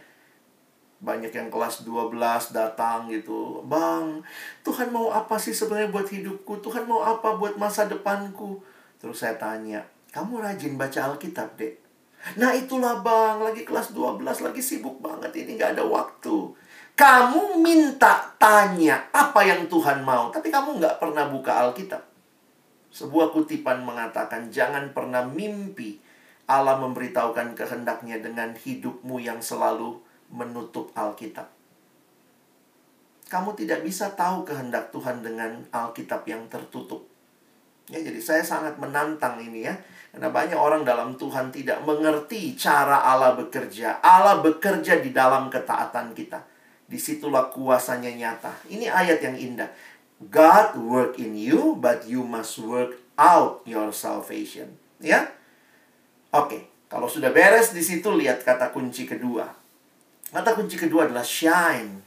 [1.04, 3.60] Banyak yang kelas 12 datang gitu.
[3.68, 4.24] Bang,
[4.64, 6.64] Tuhan mau apa sih sebenarnya buat hidupku?
[6.64, 8.64] Tuhan mau apa buat masa depanku?
[9.00, 11.78] Terus saya tanya, kamu rajin baca Alkitab, dek.
[12.36, 16.52] Nah itulah bang, lagi kelas 12, lagi sibuk banget ini gak ada waktu.
[17.00, 22.04] Kamu minta tanya apa yang Tuhan mau, tapi kamu gak pernah buka Alkitab.
[22.92, 26.02] Sebuah kutipan mengatakan, jangan pernah mimpi
[26.50, 30.02] Allah memberitahukan kehendaknya dengan hidupmu yang selalu
[30.34, 31.46] menutup Alkitab.
[33.30, 37.06] Kamu tidak bisa tahu kehendak Tuhan dengan Alkitab yang tertutup.
[37.94, 39.78] Ya, jadi saya sangat menantang ini ya.
[40.10, 44.02] Karena banyak orang dalam Tuhan tidak mengerti cara Allah bekerja.
[44.02, 46.42] Allah bekerja di dalam ketaatan kita.
[46.90, 48.50] Di situlah kuasanya nyata.
[48.74, 49.70] Ini ayat yang indah.
[50.20, 54.76] God work in you, but you must work out your salvation.
[54.98, 55.30] Ya?
[56.34, 59.46] Oke, kalau sudah beres di situ lihat kata kunci kedua.
[60.34, 62.02] Kata kunci kedua adalah shine.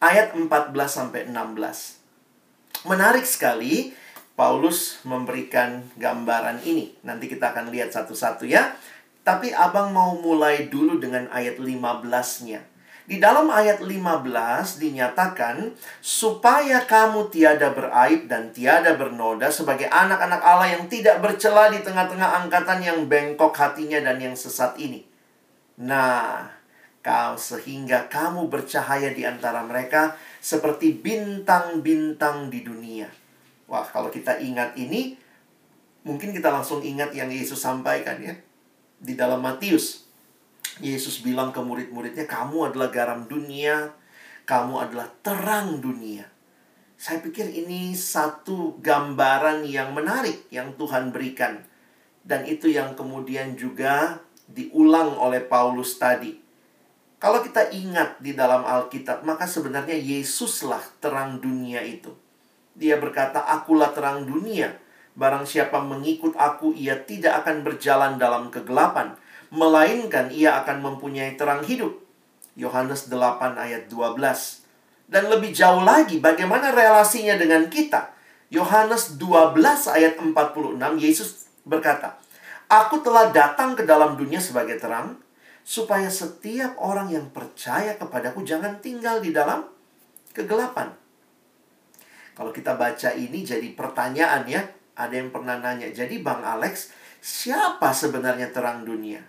[0.00, 2.88] Ayat 14 sampai 16.
[2.88, 3.92] Menarik sekali
[4.40, 6.96] Paulus memberikan gambaran ini.
[7.04, 8.72] Nanti kita akan lihat satu-satu ya.
[9.20, 12.64] Tapi abang mau mulai dulu dengan ayat 15-nya.
[13.04, 20.72] Di dalam ayat 15 dinyatakan supaya kamu tiada beraib dan tiada bernoda sebagai anak-anak Allah
[20.72, 25.04] yang tidak bercela di tengah-tengah angkatan yang bengkok hatinya dan yang sesat ini.
[25.84, 26.48] Nah,
[27.04, 33.19] kau sehingga kamu bercahaya di antara mereka seperti bintang-bintang di dunia.
[33.70, 35.14] Wah, kalau kita ingat ini,
[36.02, 38.34] mungkin kita langsung ingat yang Yesus sampaikan ya.
[38.98, 40.10] Di dalam Matius,
[40.82, 43.94] Yesus bilang ke murid-muridnya, kamu adalah garam dunia,
[44.42, 46.26] kamu adalah terang dunia.
[46.98, 51.62] Saya pikir ini satu gambaran yang menarik yang Tuhan berikan.
[52.20, 56.36] Dan itu yang kemudian juga diulang oleh Paulus tadi.
[57.22, 62.12] Kalau kita ingat di dalam Alkitab, maka sebenarnya Yesuslah terang dunia itu.
[62.80, 64.72] Dia berkata, "Akulah terang dunia.
[65.12, 69.20] Barang siapa mengikut aku, ia tidak akan berjalan dalam kegelapan,
[69.52, 71.92] melainkan ia akan mempunyai terang hidup."
[72.56, 74.64] Yohanes 8 ayat 12.
[75.10, 78.14] Dan lebih jauh lagi, bagaimana relasinya dengan kita?
[78.50, 82.18] Yohanes 12 ayat 46, Yesus berkata,
[82.70, 85.18] Aku telah datang ke dalam dunia sebagai terang,
[85.66, 89.66] supaya setiap orang yang percaya kepadaku jangan tinggal di dalam
[90.30, 90.94] kegelapan.
[92.40, 94.64] Kalau kita baca ini jadi pertanyaan ya.
[94.96, 96.88] Ada yang pernah nanya, jadi Bang Alex,
[97.20, 99.20] siapa sebenarnya terang dunia?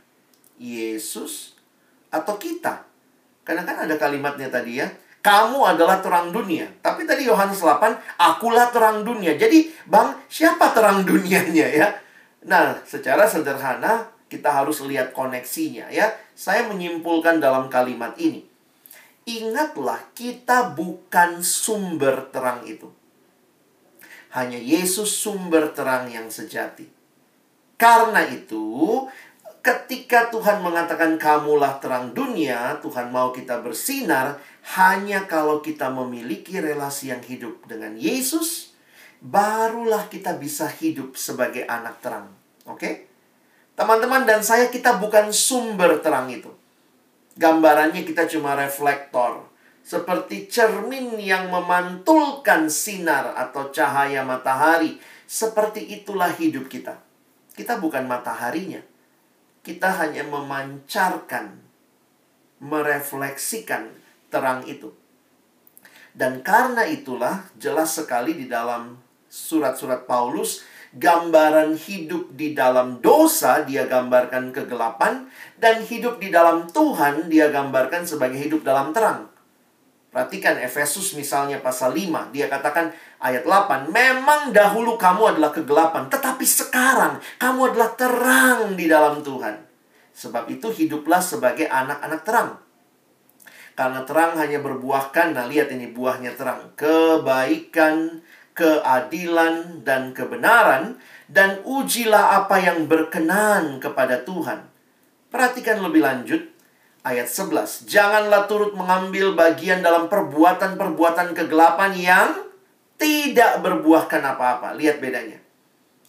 [0.55, 1.59] Yesus
[2.07, 2.87] atau kita?
[3.43, 4.87] Karena kan ada kalimatnya tadi ya.
[5.19, 6.71] Kamu adalah terang dunia.
[6.79, 9.35] Tapi tadi Yohanes 8, akulah terang dunia.
[9.35, 11.91] Jadi, Bang, siapa terang dunianya ya?
[12.47, 16.07] Nah, secara sederhana kita harus lihat koneksinya ya.
[16.31, 18.47] Saya menyimpulkan dalam kalimat ini.
[19.27, 23.00] Ingatlah, kita bukan sumber terang itu.
[24.31, 26.87] Hanya Yesus sumber terang yang sejati.
[27.75, 29.03] Karena itu,
[29.59, 34.39] ketika Tuhan mengatakan kamulah terang dunia, Tuhan mau kita bersinar
[34.77, 38.71] hanya kalau kita memiliki relasi yang hidup dengan Yesus,
[39.19, 42.31] barulah kita bisa hidup sebagai anak terang.
[42.65, 43.11] Oke?
[43.75, 46.49] Teman-teman dan saya kita bukan sumber terang itu.
[47.35, 49.50] Gambarannya kita cuma reflektor
[49.81, 55.01] seperti cermin yang memantulkan sinar atau cahaya matahari.
[55.25, 56.99] Seperti itulah hidup kita.
[57.55, 58.79] Kita bukan mataharinya.
[59.61, 61.61] Kita hanya memancarkan,
[62.59, 63.93] merefleksikan
[64.31, 64.91] terang itu.
[66.11, 68.99] Dan karena itulah jelas sekali di dalam
[69.31, 77.31] surat-surat Paulus gambaran hidup di dalam dosa dia gambarkan kegelapan dan hidup di dalam Tuhan
[77.31, 79.30] dia gambarkan sebagai hidup dalam terang.
[80.11, 82.35] Perhatikan Efesus misalnya pasal 5.
[82.35, 82.91] Dia katakan
[83.23, 83.95] ayat 8.
[83.95, 86.11] Memang dahulu kamu adalah kegelapan.
[86.11, 89.55] Tetapi sekarang kamu adalah terang di dalam Tuhan.
[90.11, 92.59] Sebab itu hiduplah sebagai anak-anak terang.
[93.71, 96.75] Karena terang hanya berbuahkan, nah lihat ini buahnya terang.
[96.75, 98.19] Kebaikan,
[98.51, 100.99] keadilan, dan kebenaran.
[101.31, 104.67] Dan ujilah apa yang berkenan kepada Tuhan.
[105.31, 106.50] Perhatikan lebih lanjut
[107.01, 107.89] ayat 11.
[107.89, 112.29] Janganlah turut mengambil bagian dalam perbuatan-perbuatan kegelapan yang
[113.01, 114.77] tidak berbuahkan apa-apa.
[114.77, 115.41] Lihat bedanya.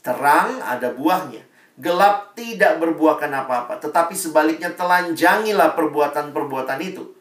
[0.04, 1.48] Terang ada buahnya.
[1.80, 3.80] Gelap tidak berbuahkan apa-apa.
[3.80, 7.16] Tetapi sebaliknya telanjangilah perbuatan-perbuatan itu.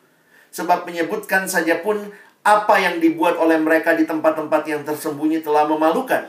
[0.52, 2.12] Sebab menyebutkan saja pun
[2.44, 6.28] apa yang dibuat oleh mereka di tempat-tempat yang tersembunyi telah memalukan.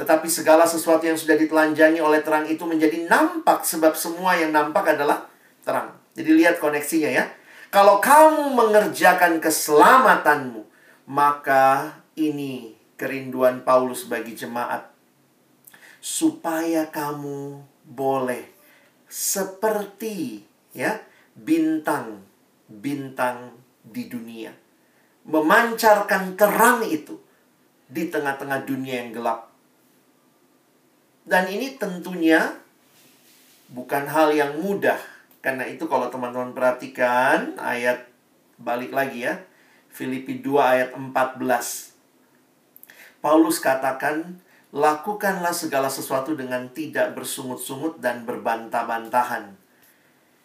[0.00, 4.96] Tetapi segala sesuatu yang sudah ditelanjangi oleh terang itu menjadi nampak sebab semua yang nampak
[4.96, 5.28] adalah
[5.60, 6.01] terang.
[6.12, 7.24] Jadi lihat koneksinya ya.
[7.72, 10.60] Kalau kamu mengerjakan keselamatanmu,
[11.08, 14.92] maka ini kerinduan Paulus bagi jemaat.
[16.02, 18.44] Supaya kamu boleh
[19.08, 20.42] seperti
[20.74, 21.00] ya
[21.32, 22.24] bintang
[22.68, 24.52] bintang di dunia.
[25.28, 27.20] Memancarkan terang itu
[27.86, 29.52] di tengah-tengah dunia yang gelap.
[31.22, 32.50] Dan ini tentunya
[33.70, 35.11] bukan hal yang mudah
[35.42, 38.06] karena itu kalau teman-teman perhatikan ayat
[38.62, 39.42] balik lagi ya.
[39.92, 41.92] Filipi 2 ayat 14.
[43.20, 44.40] Paulus katakan,
[44.72, 49.58] lakukanlah segala sesuatu dengan tidak bersungut-sungut dan berbantah-bantahan.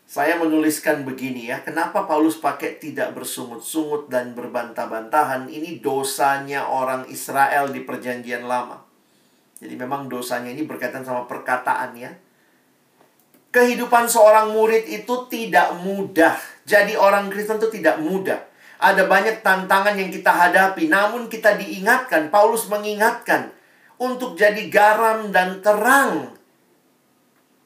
[0.04, 5.48] Saya menuliskan begini ya, kenapa Paulus pakai tidak bersungut-sungut dan berbantah-bantahan?
[5.48, 8.84] Ini dosanya orang Israel di perjanjian lama.
[9.62, 12.12] Jadi memang dosanya ini berkaitan sama perkataan ya
[13.52, 16.36] kehidupan seorang murid itu tidak mudah.
[16.68, 18.44] Jadi orang Kristen itu tidak mudah.
[18.78, 23.50] Ada banyak tantangan yang kita hadapi, namun kita diingatkan, Paulus mengingatkan
[23.98, 26.38] untuk jadi garam dan terang.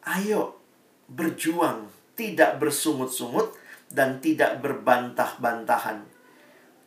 [0.07, 0.55] Ayo
[1.11, 3.51] berjuang, tidak bersungut-sungut
[3.91, 6.07] dan tidak berbantah-bantahan.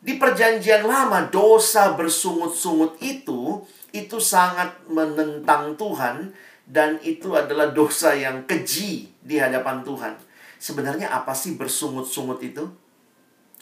[0.01, 3.61] Di perjanjian lama, dosa bersungut-sungut itu
[3.93, 6.33] itu sangat menentang Tuhan
[6.65, 10.13] dan itu adalah dosa yang keji di hadapan Tuhan.
[10.57, 12.65] Sebenarnya apa sih bersungut-sungut itu?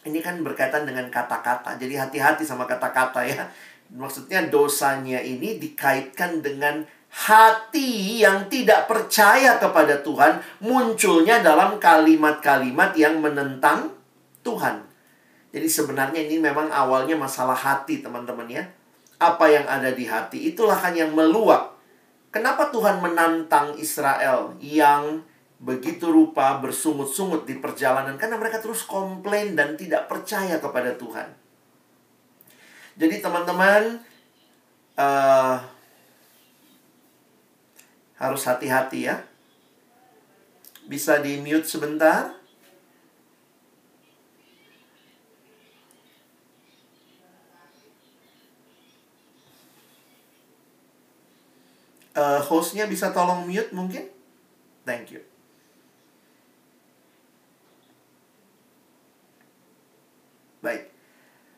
[0.03, 1.75] Ini kan berkaitan dengan kata-kata.
[1.75, 3.47] Jadi hati-hati sama kata-kata ya.
[3.91, 6.83] Maksudnya dosanya ini dikaitkan dengan
[7.13, 13.93] hati yang tidak percaya kepada Tuhan munculnya dalam kalimat-kalimat yang menentang
[14.41, 14.81] Tuhan.
[15.53, 18.63] Jadi sebenarnya ini memang awalnya masalah hati teman-teman ya.
[19.21, 21.72] Apa yang ada di hati itulah kan yang meluap
[22.33, 25.21] Kenapa Tuhan menantang Israel yang
[25.61, 28.17] begitu rupa bersungut-sungut di perjalanan?
[28.17, 31.29] Karena mereka terus komplain dan tidak percaya kepada Tuhan.
[32.97, 34.01] Jadi teman-teman
[34.97, 35.61] uh,
[38.17, 39.21] harus hati-hati ya.
[40.89, 42.33] Bisa di mute sebentar.
[52.17, 54.05] Uh, hostnya bisa tolong mute mungkin?
[54.83, 55.21] Thank you.
[60.63, 60.91] Baik.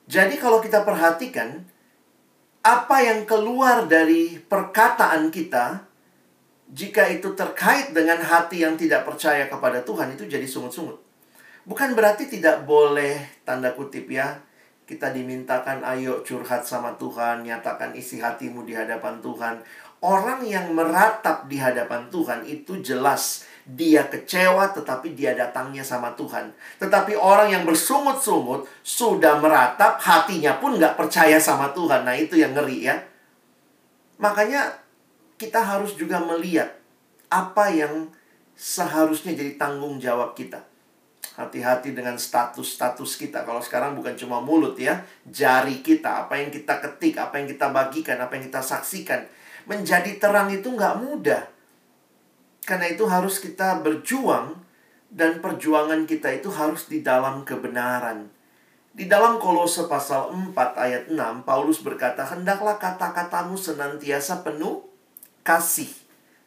[0.10, 1.66] Jadi kalau kita perhatikan
[2.66, 5.86] apa yang keluar dari perkataan kita
[6.66, 10.98] jika itu terkait dengan hati yang tidak percaya kepada Tuhan itu jadi sungut-sungut.
[11.66, 14.42] Bukan berarti tidak boleh tanda kutip ya
[14.86, 19.66] kita dimintakan ayo curhat sama Tuhan, nyatakan isi hatimu di hadapan Tuhan.
[20.04, 26.54] Orang yang meratap di hadapan Tuhan itu jelas dia kecewa tetapi dia datangnya sama Tuhan.
[26.78, 32.06] Tetapi orang yang bersungut-sungut sudah meratap hatinya pun nggak percaya sama Tuhan.
[32.06, 32.96] Nah itu yang ngeri ya.
[34.22, 34.78] Makanya
[35.42, 36.70] kita harus juga melihat
[37.34, 38.14] apa yang
[38.54, 40.62] seharusnya jadi tanggung jawab kita.
[41.36, 43.44] Hati-hati dengan status-status kita.
[43.44, 47.68] Kalau sekarang bukan cuma mulut ya, jari kita, apa yang kita ketik, apa yang kita
[47.76, 49.28] bagikan, apa yang kita saksikan
[49.66, 51.44] menjadi terang itu nggak mudah.
[52.66, 54.58] Karena itu harus kita berjuang
[55.14, 58.30] dan perjuangan kita itu harus di dalam kebenaran.
[58.96, 64.88] Di dalam Kolose pasal 4 ayat 6, Paulus berkata, Hendaklah kata-katamu senantiasa penuh
[65.44, 65.92] kasih.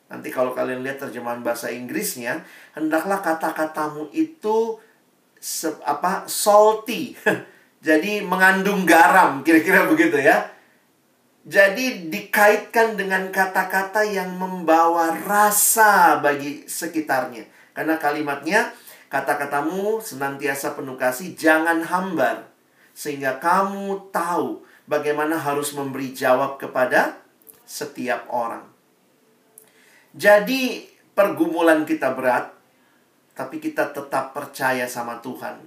[0.08, 2.40] Nanti kalau kalian lihat terjemahan bahasa Inggrisnya,
[2.72, 4.80] hendaklah kata-katamu itu
[5.36, 7.12] se apa salty.
[7.88, 10.48] Jadi mengandung garam, kira-kira begitu ya.
[11.48, 17.48] Jadi dikaitkan dengan kata-kata yang membawa rasa bagi sekitarnya.
[17.72, 18.76] Karena kalimatnya,
[19.08, 22.44] kata-katamu senantiasa penuh kasih, jangan hambar.
[22.98, 27.14] sehingga kamu tahu bagaimana harus memberi jawab kepada
[27.62, 28.66] setiap orang.
[30.18, 30.82] Jadi,
[31.14, 32.50] pergumulan kita berat,
[33.38, 35.62] tapi kita tetap percaya sama Tuhan.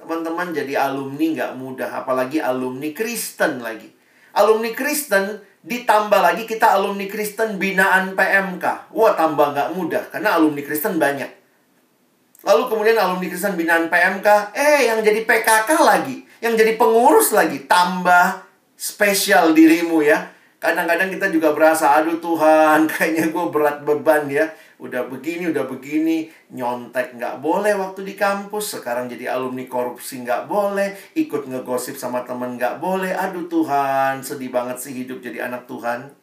[0.00, 3.97] Teman-teman jadi alumni nggak mudah, apalagi alumni Kristen lagi.
[4.36, 8.92] Alumni Kristen ditambah lagi kita alumni Kristen binaan PMK.
[8.94, 11.30] Wah tambah nggak mudah, karena alumni Kristen banyak.
[12.46, 17.66] Lalu kemudian alumni Kristen binaan PMK, eh yang jadi PKK lagi, yang jadi pengurus lagi,
[17.66, 18.46] tambah
[18.78, 20.30] spesial dirimu ya.
[20.58, 24.48] Kadang-kadang kita juga berasa, aduh Tuhan, kayaknya gue berat beban ya
[24.78, 30.46] udah begini, udah begini, nyontek nggak boleh waktu di kampus, sekarang jadi alumni korupsi nggak
[30.46, 35.66] boleh, ikut ngegosip sama temen nggak boleh, aduh Tuhan, sedih banget sih hidup jadi anak
[35.66, 36.14] Tuhan.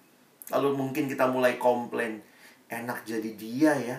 [0.56, 2.24] Lalu mungkin kita mulai komplain,
[2.72, 3.98] enak jadi dia ya,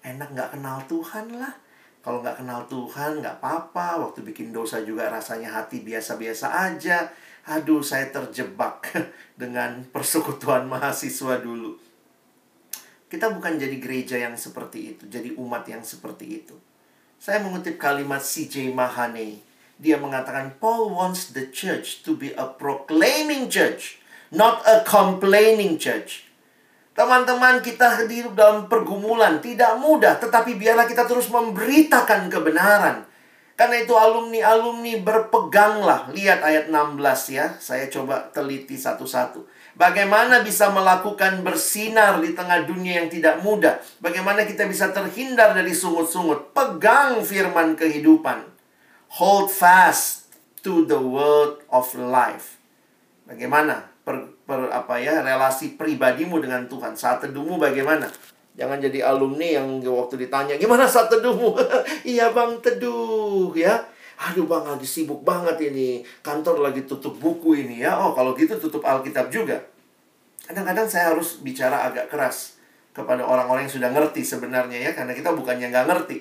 [0.00, 1.52] enak nggak kenal Tuhan lah.
[2.00, 7.08] Kalau nggak kenal Tuhan nggak apa-apa, waktu bikin dosa juga rasanya hati biasa-biasa aja.
[7.44, 8.88] Aduh, saya terjebak
[9.40, 11.83] dengan persekutuan mahasiswa dulu.
[13.14, 16.58] Kita bukan jadi gereja yang seperti itu, jadi umat yang seperti itu.
[17.22, 18.74] Saya mengutip kalimat C.J.
[18.74, 19.38] Mahane.
[19.78, 24.02] Dia mengatakan, Paul wants the church to be a proclaiming church,
[24.34, 26.26] not a complaining church.
[26.98, 33.06] Teman-teman kita hidup dalam pergumulan, tidak mudah, tetapi biarlah kita terus memberitakan kebenaran.
[33.54, 36.10] Karena itu alumni-alumni berpeganglah.
[36.10, 36.98] Lihat ayat 16
[37.30, 39.46] ya, saya coba teliti satu-satu.
[39.74, 43.82] Bagaimana bisa melakukan bersinar di tengah dunia yang tidak mudah?
[43.98, 46.54] Bagaimana kita bisa terhindar dari sungut-sungut?
[46.54, 48.46] Pegang firman kehidupan.
[49.18, 50.30] Hold fast
[50.62, 52.54] to the word of life.
[53.26, 56.94] Bagaimana per, per apa ya relasi pribadimu dengan Tuhan?
[56.94, 58.06] Saat teduhmu bagaimana?
[58.54, 61.58] Jangan jadi alumni yang waktu ditanya, gimana saat teduhmu?
[62.14, 63.82] iya bang, teduh ya.
[64.14, 66.06] Aduh bang lagi sibuk banget ini.
[66.22, 67.98] Kantor lagi tutup buku ini ya.
[67.98, 69.58] Oh kalau gitu tutup Alkitab juga.
[70.44, 72.60] Kadang-kadang saya harus bicara agak keras
[72.92, 76.18] Kepada orang-orang yang sudah ngerti sebenarnya ya Karena kita bukannya nggak ngerti.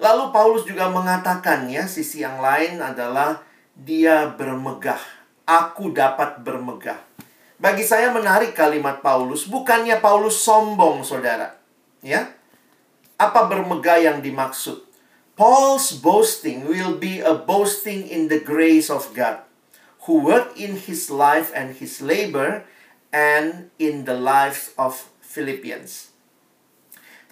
[0.00, 3.40] Lalu Paulus juga mengatakan ya Sisi yang lain adalah
[3.74, 5.00] Dia bermegah.
[5.48, 7.00] Aku dapat bermegah.
[7.58, 11.56] Bagi saya menarik kalimat Paulus Bukannya Paulus sombong saudara.
[12.04, 12.28] Ya?
[13.16, 14.89] Apa bermegah yang dimaksud
[15.40, 19.40] Paul's boasting will be a boasting in the grace of God,
[20.04, 22.68] who worked in his life and his labor
[23.08, 26.12] and in the lives of Philippians.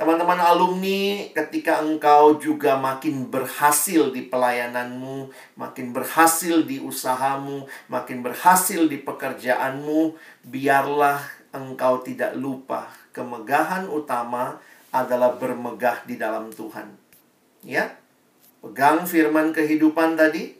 [0.01, 5.29] Teman-teman alumni, ketika engkau juga makin berhasil di pelayananmu,
[5.61, 10.17] makin berhasil di usahamu, makin berhasil di pekerjaanmu,
[10.49, 11.21] biarlah
[11.53, 14.57] engkau tidak lupa kemegahan utama
[14.97, 17.08] adalah bermegah di dalam Tuhan
[17.63, 17.95] ya.
[18.59, 20.59] Pegang firman kehidupan tadi,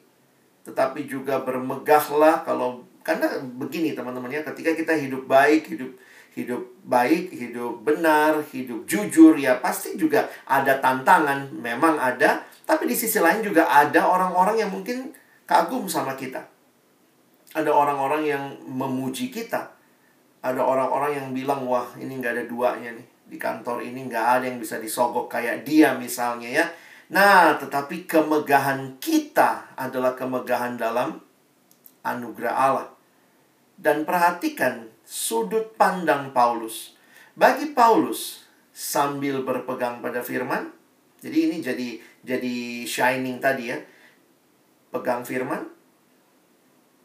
[0.63, 5.91] tetapi juga bermegahlah kalau karena begini teman-teman ya, ketika kita hidup baik, hidup
[6.39, 12.95] hidup baik, hidup benar, hidup jujur ya pasti juga ada tantangan, memang ada, tapi di
[12.95, 15.11] sisi lain juga ada orang-orang yang mungkin
[15.49, 16.47] kagum sama kita.
[17.57, 19.73] Ada orang-orang yang memuji kita.
[20.45, 23.07] Ada orang-orang yang bilang, wah ini nggak ada duanya nih.
[23.29, 26.67] Di kantor ini nggak ada yang bisa disogok kayak dia misalnya ya
[27.09, 31.17] Nah, tetapi kemegahan kita adalah kemegahan dalam
[32.05, 32.89] anugerah Allah.
[33.79, 36.93] Dan perhatikan sudut pandang Paulus.
[37.33, 38.45] Bagi Paulus,
[38.77, 40.69] sambil berpegang pada firman,
[41.25, 41.89] jadi ini jadi
[42.21, 43.79] jadi shining tadi ya.
[44.93, 45.65] Pegang firman,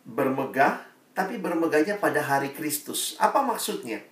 [0.04, 0.84] bermegah,
[1.16, 3.16] tapi bermegahnya pada hari Kristus.
[3.24, 4.04] Apa maksudnya?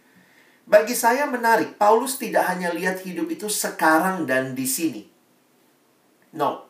[0.63, 5.10] Bagi saya menarik, Paulus tidak hanya lihat hidup itu sekarang dan di sini.
[6.35, 6.67] No.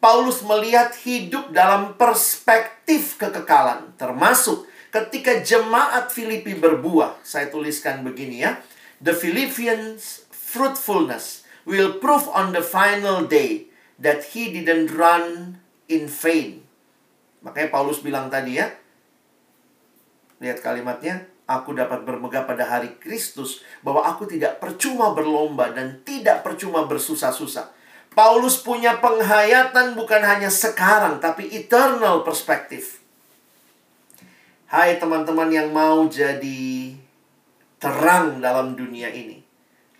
[0.00, 7.20] Paulus melihat hidup dalam perspektif kekekalan, termasuk ketika jemaat Filipi berbuah.
[7.20, 8.56] Saya tuliskan begini ya.
[9.04, 13.68] The Philippians fruitfulness will prove on the final day
[14.00, 16.64] that he didn't run in vain.
[17.44, 18.72] Makanya Paulus bilang tadi ya.
[20.40, 26.40] Lihat kalimatnya, aku dapat bermegah pada hari Kristus bahwa aku tidak percuma berlomba dan tidak
[26.40, 27.79] percuma bersusah-susah.
[28.10, 32.98] Paulus punya penghayatan bukan hanya sekarang, tapi eternal perspektif.
[34.66, 36.94] Hai teman-teman yang mau jadi
[37.78, 39.42] terang dalam dunia ini.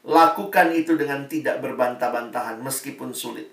[0.06, 3.50] Lakukan itu dengan tidak berbantah-bantahan meskipun sulit.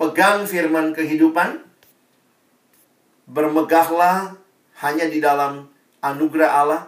[0.00, 1.68] Pegang firman kehidupan.
[3.28, 4.34] Bermegahlah
[4.82, 5.68] hanya di dalam
[6.04, 6.82] anugerah Allah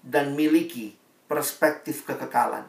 [0.00, 0.94] dan miliki
[1.28, 2.64] perspektif kekekalan.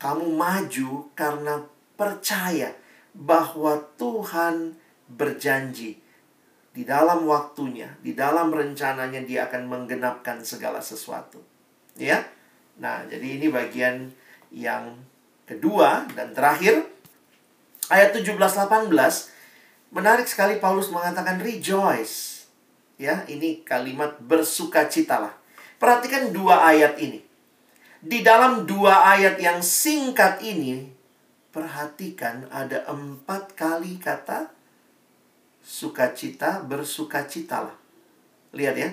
[0.00, 1.60] Kamu maju karena
[1.98, 2.72] percaya
[3.14, 4.78] bahwa Tuhan
[5.10, 5.98] berjanji
[6.70, 11.42] di dalam waktunya, di dalam rencananya dia akan menggenapkan segala sesuatu.
[11.98, 12.22] Ya.
[12.78, 14.14] Nah, jadi ini bagian
[14.54, 14.94] yang
[15.44, 16.86] kedua dan terakhir
[17.90, 18.88] ayat 17 18
[19.90, 22.46] menarik sekali Paulus mengatakan rejoice.
[23.00, 25.32] Ya, ini kalimat bersukacitalah.
[25.80, 27.24] Perhatikan dua ayat ini.
[28.00, 30.99] Di dalam dua ayat yang singkat ini,
[31.50, 34.50] perhatikan ada empat kali kata
[35.60, 37.76] sukacita, bersukacitalah.
[38.56, 38.90] Lihat ya.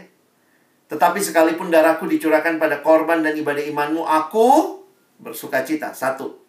[0.88, 4.80] Tetapi sekalipun darahku dicurahkan pada korban dan ibadah imanmu, aku
[5.20, 5.92] bersukacita.
[5.92, 6.40] Satu.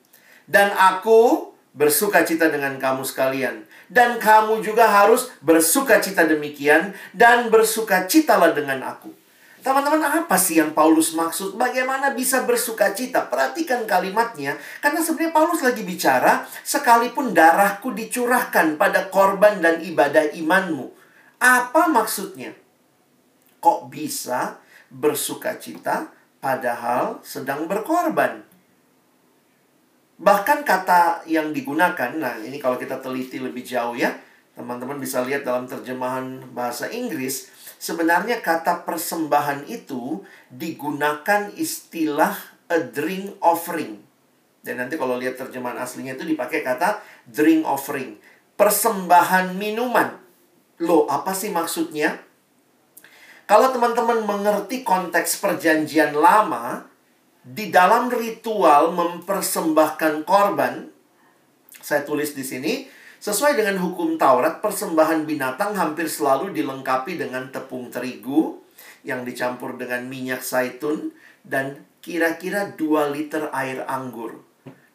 [0.48, 3.66] Dan aku bersukacita dengan kamu sekalian.
[3.88, 9.10] Dan kamu juga harus bersukacita demikian dan bersukacitalah dengan aku.
[9.68, 11.60] Teman-teman, apa sih yang Paulus maksud?
[11.60, 13.28] Bagaimana bisa bersuka cita?
[13.28, 14.56] Perhatikan kalimatnya.
[14.80, 20.88] Karena sebenarnya Paulus lagi bicara, sekalipun darahku dicurahkan pada korban dan ibadah imanmu.
[21.36, 22.56] Apa maksudnya?
[23.60, 24.56] Kok bisa
[24.88, 28.40] bersuka cita padahal sedang berkorban?
[30.16, 34.16] Bahkan kata yang digunakan, nah ini kalau kita teliti lebih jauh ya,
[34.56, 42.34] teman-teman bisa lihat dalam terjemahan bahasa Inggris, Sebenarnya kata persembahan itu digunakan istilah
[42.66, 44.02] a drink offering.
[44.58, 46.98] Dan nanti kalau lihat terjemahan aslinya itu dipakai kata
[47.30, 48.18] drink offering.
[48.58, 50.18] Persembahan minuman.
[50.82, 52.18] Loh, apa sih maksudnya?
[53.48, 56.84] Kalau teman-teman mengerti konteks perjanjian lama,
[57.40, 60.84] di dalam ritual mempersembahkan korban,
[61.80, 62.72] saya tulis di sini,
[63.18, 68.62] Sesuai dengan hukum Taurat, persembahan binatang hampir selalu dilengkapi dengan tepung terigu
[69.02, 71.10] yang dicampur dengan minyak zaitun
[71.42, 74.38] dan kira-kira 2 liter air anggur.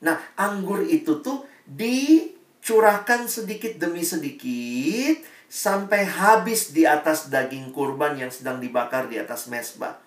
[0.08, 5.20] Nah, anggur itu tuh dicurahkan sedikit demi sedikit
[5.52, 10.00] sampai habis di atas daging kurban yang sedang dibakar di atas mesbah.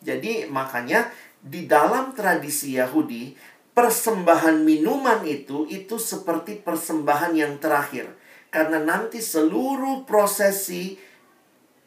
[0.00, 3.36] Jadi makanya di dalam tradisi Yahudi
[3.78, 8.10] persembahan minuman itu itu seperti persembahan yang terakhir
[8.50, 10.98] karena nanti seluruh prosesi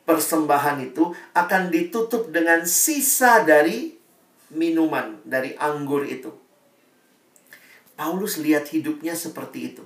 [0.07, 3.91] persembahan itu akan ditutup dengan sisa dari
[4.55, 6.31] minuman dari anggur itu.
[7.99, 9.83] Paulus lihat hidupnya seperti itu.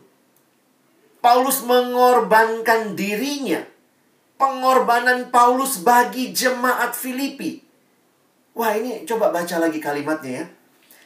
[1.25, 3.65] Paulus mengorbankan dirinya.
[4.37, 7.65] Pengorbanan Paulus bagi jemaat Filipi.
[8.53, 10.45] Wah, ini coba baca lagi kalimatnya ya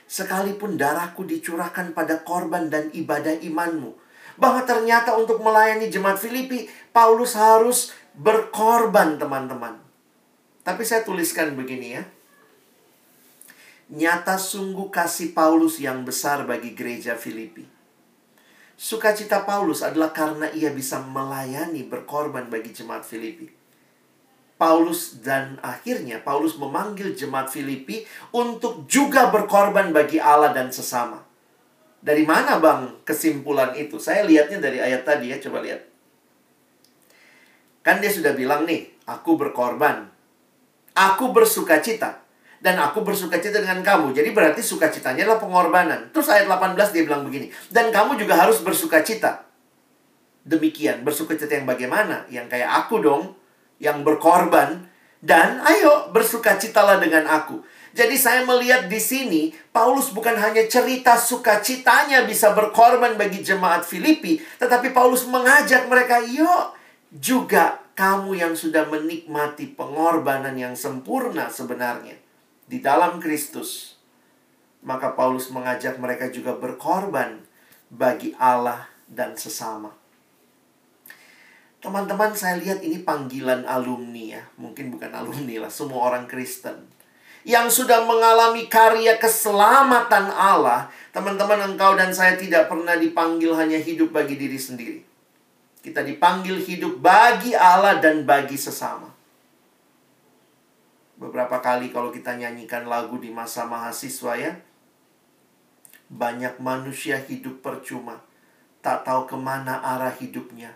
[0.10, 3.94] sekalipun darahku dicurahkan pada korban dan ibadah imanmu.
[4.42, 9.78] Bahwa ternyata untuk melayani jemaat Filipi, Paulus harus berkorban, teman-teman.
[10.66, 12.04] Tapi saya tuliskan begini ya.
[13.90, 17.66] Nyata sungguh kasih Paulus yang besar bagi gereja Filipi.
[18.80, 23.59] Sukacita Paulus adalah karena ia bisa melayani berkorban bagi jemaat Filipi.
[24.60, 28.04] Paulus dan akhirnya Paulus memanggil jemaat Filipi
[28.36, 31.24] untuk juga berkorban bagi Allah dan sesama.
[32.04, 33.96] Dari mana bang kesimpulan itu?
[34.04, 35.80] Saya lihatnya dari ayat tadi ya, coba lihat.
[37.80, 40.12] Kan dia sudah bilang nih, aku berkorban.
[40.92, 42.20] Aku bersuka cita.
[42.60, 44.12] Dan aku bersuka cita dengan kamu.
[44.12, 46.12] Jadi berarti sukacitanya adalah pengorbanan.
[46.12, 47.48] Terus ayat 18 dia bilang begini.
[47.72, 49.48] Dan kamu juga harus bersuka cita.
[50.44, 52.28] Demikian, bersuka cita yang bagaimana?
[52.28, 53.40] Yang kayak aku dong
[53.80, 54.88] yang berkorban
[55.20, 57.60] dan ayo bersukacitalah dengan aku.
[57.90, 64.40] Jadi saya melihat di sini Paulus bukan hanya cerita sukacitanya bisa berkorban bagi jemaat Filipi,
[64.62, 66.78] tetapi Paulus mengajak mereka, "Yuk,
[67.12, 72.16] juga kamu yang sudah menikmati pengorbanan yang sempurna sebenarnya
[72.70, 73.98] di dalam Kristus."
[74.80, 77.44] Maka Paulus mengajak mereka juga berkorban
[77.92, 79.99] bagi Allah dan sesama.
[81.80, 84.44] Teman-teman, saya lihat ini panggilan alumni ya.
[84.60, 86.76] Mungkin bukan alumni lah, semua orang Kristen.
[87.48, 90.92] Yang sudah mengalami karya keselamatan Allah.
[91.16, 95.00] Teman-teman, engkau dan saya tidak pernah dipanggil hanya hidup bagi diri sendiri.
[95.80, 99.08] Kita dipanggil hidup bagi Allah dan bagi sesama.
[101.16, 104.52] Beberapa kali kalau kita nyanyikan lagu di masa mahasiswa ya.
[106.12, 108.20] Banyak manusia hidup percuma.
[108.84, 110.76] Tak tahu ke mana arah hidupnya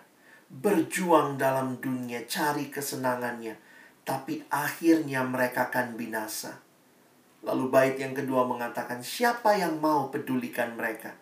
[0.54, 3.58] berjuang dalam dunia, cari kesenangannya,
[4.06, 6.62] tapi akhirnya mereka akan binasa.
[7.42, 11.18] Lalu bait yang kedua mengatakan, siapa yang mau pedulikan mereka?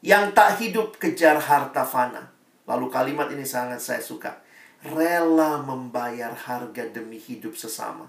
[0.00, 2.32] Yang tak hidup kejar harta fana.
[2.64, 4.40] Lalu kalimat ini sangat saya suka.
[4.80, 8.08] Rela membayar harga demi hidup sesama.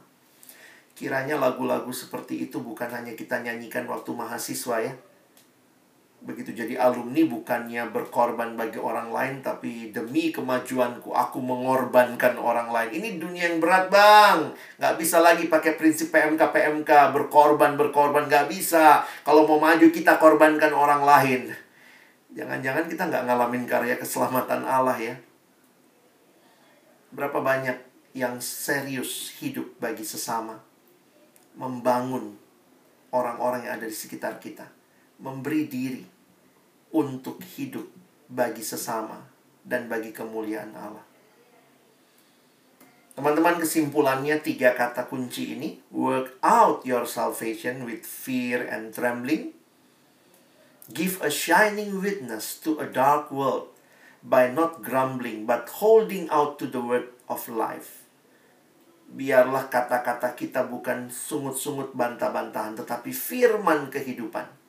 [0.95, 4.93] Kiranya lagu-lagu seperti itu bukan hanya kita nyanyikan waktu mahasiswa ya.
[6.21, 13.01] Begitu jadi alumni bukannya berkorban bagi orang lain tapi demi kemajuanku aku mengorbankan orang lain.
[13.01, 14.53] Ini dunia yang berat bang.
[14.77, 18.29] Nggak bisa lagi pakai prinsip PMK PMK berkorban berkorban.
[18.29, 19.01] Nggak bisa.
[19.25, 21.41] Kalau mau maju kita korbankan orang lain.
[22.37, 25.15] Jangan-jangan kita nggak ngalamin karya keselamatan Allah ya.
[27.09, 27.75] Berapa banyak
[28.13, 30.61] yang serius hidup bagi sesama?
[31.57, 32.37] Membangun
[33.09, 34.80] orang-orang yang ada di sekitar kita
[35.21, 36.03] memberi diri
[36.91, 37.85] untuk hidup
[38.27, 39.21] bagi sesama
[39.61, 41.05] dan bagi kemuliaan Allah.
[43.11, 49.53] Teman-teman kesimpulannya tiga kata kunci ini Work out your salvation with fear and trembling.
[50.89, 53.69] Give a shining witness to a dark world
[54.25, 58.07] By not grumbling but holding out to the word of life.
[59.11, 64.60] Biarlah kata-kata kita bukan sungut-sungut bantah-bantahan Tetapi firman kehidupan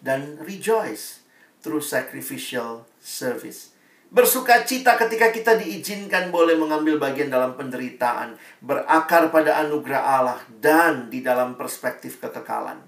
[0.00, 1.20] dan rejoice
[1.60, 3.76] through sacrificial service.
[4.10, 11.06] Bersuka cita ketika kita diizinkan boleh mengambil bagian dalam penderitaan, berakar pada anugerah Allah, dan
[11.06, 12.82] di dalam perspektif kekekalan.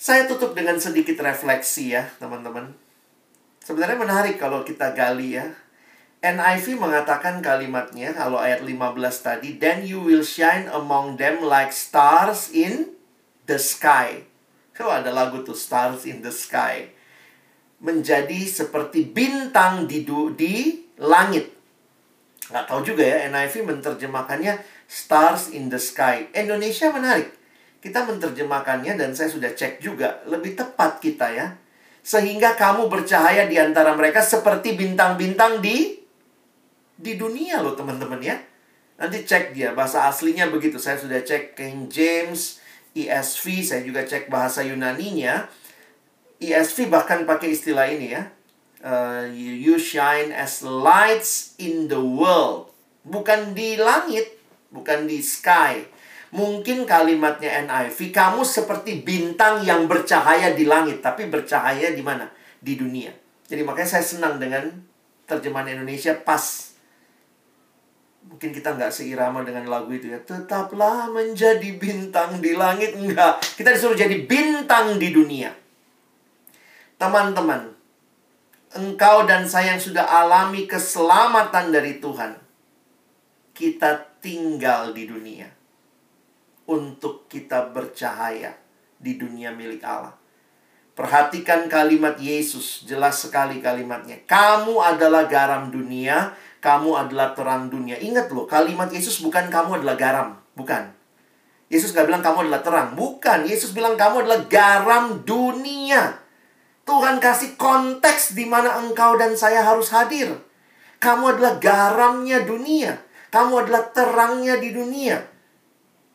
[0.00, 2.72] Saya tutup dengan sedikit refleksi ya, teman-teman.
[3.60, 5.52] Sebenarnya menarik kalau kita gali ya.
[6.24, 12.48] NIV mengatakan kalimatnya, kalau ayat 15 tadi, Then you will shine among them like stars
[12.48, 12.96] in
[13.44, 14.27] the sky.
[14.78, 16.86] Kalau ada lagu tuh Stars in the Sky.
[17.82, 20.06] Menjadi seperti bintang di
[20.38, 21.50] di langit.
[22.46, 24.54] Nggak tahu juga ya, NIV menerjemahkannya
[24.86, 26.30] Stars in the Sky.
[26.30, 27.34] Indonesia menarik.
[27.82, 30.22] Kita menerjemahkannya dan saya sudah cek juga.
[30.30, 31.58] Lebih tepat kita ya.
[32.06, 35.98] Sehingga kamu bercahaya di antara mereka seperti bintang-bintang di
[36.94, 38.38] di dunia loh teman-teman ya.
[38.98, 40.78] Nanti cek dia, bahasa aslinya begitu.
[40.78, 42.58] Saya sudah cek King James,
[42.96, 45.48] ESV, saya juga cek bahasa Yunaninya.
[46.38, 48.22] ESV bahkan pakai istilah ini ya.
[48.78, 52.70] Uh, you shine as lights in the world.
[53.02, 54.38] Bukan di langit,
[54.70, 55.82] bukan di sky.
[56.28, 62.28] Mungkin kalimatnya NIV, kamu seperti bintang yang bercahaya di langit, tapi bercahaya di mana?
[62.60, 63.10] Di dunia.
[63.48, 64.68] Jadi makanya saya senang dengan
[65.24, 66.67] terjemahan Indonesia pas
[68.28, 70.20] mungkin kita nggak seirama dengan lagu itu ya.
[70.20, 72.94] Tetaplah menjadi bintang di langit.
[72.94, 73.40] Enggak.
[73.56, 75.50] Kita disuruh jadi bintang di dunia.
[77.00, 77.72] Teman-teman
[78.76, 82.36] engkau dan saya yang sudah alami keselamatan dari Tuhan
[83.58, 85.50] kita tinggal di dunia
[86.70, 88.54] untuk kita bercahaya
[88.94, 90.14] di dunia milik Allah.
[90.94, 94.22] Perhatikan kalimat Yesus, jelas sekali kalimatnya.
[94.26, 97.94] Kamu adalah garam dunia, kamu adalah terang dunia.
[97.98, 100.28] Ingat loh, kalimat Yesus bukan kamu adalah garam.
[100.58, 100.90] Bukan.
[101.70, 102.88] Yesus gak bilang kamu adalah terang.
[102.98, 103.46] Bukan.
[103.46, 106.18] Yesus bilang kamu adalah garam dunia.
[106.82, 110.32] Tuhan kasih konteks di mana engkau dan saya harus hadir.
[110.98, 112.96] Kamu adalah garamnya dunia.
[113.28, 115.20] Kamu adalah terangnya di dunia.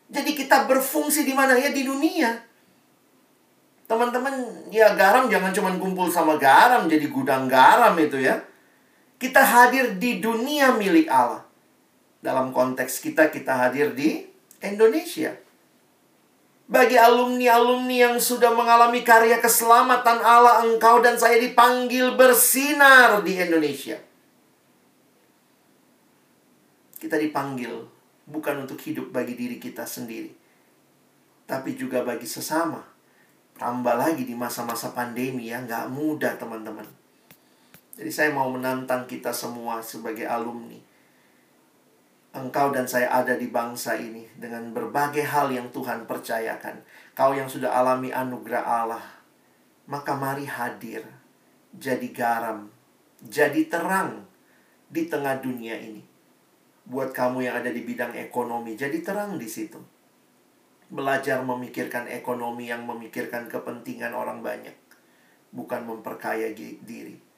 [0.09, 2.33] Jadi kita berfungsi di mana ya di dunia.
[3.85, 4.33] Teman-teman,
[4.73, 8.41] ya garam jangan cuma kumpul sama garam jadi gudang garam itu ya.
[9.23, 11.47] Kita hadir di dunia milik Allah.
[12.19, 14.19] Dalam konteks kita, kita hadir di
[14.59, 15.31] Indonesia.
[16.67, 23.95] Bagi alumni-alumni yang sudah mengalami karya keselamatan Allah, engkau dan saya dipanggil bersinar di Indonesia.
[26.99, 27.71] Kita dipanggil
[28.27, 30.35] bukan untuk hidup bagi diri kita sendiri,
[31.47, 32.83] tapi juga bagi sesama.
[33.55, 37.02] Tambah lagi di masa-masa pandemi ya, nggak mudah teman-teman.
[37.93, 40.81] Jadi saya mau menantang kita semua sebagai alumni.
[42.33, 46.81] Engkau dan saya ada di bangsa ini dengan berbagai hal yang Tuhan percayakan.
[47.13, 49.05] Kau yang sudah alami anugerah Allah,
[49.85, 51.05] maka mari hadir,
[51.77, 52.73] jadi garam,
[53.21, 54.25] jadi terang
[54.89, 56.01] di tengah dunia ini.
[56.89, 59.77] Buat kamu yang ada di bidang ekonomi, jadi terang di situ.
[60.89, 64.73] Belajar memikirkan ekonomi yang memikirkan kepentingan orang banyak,
[65.53, 67.32] bukan memperkaya diri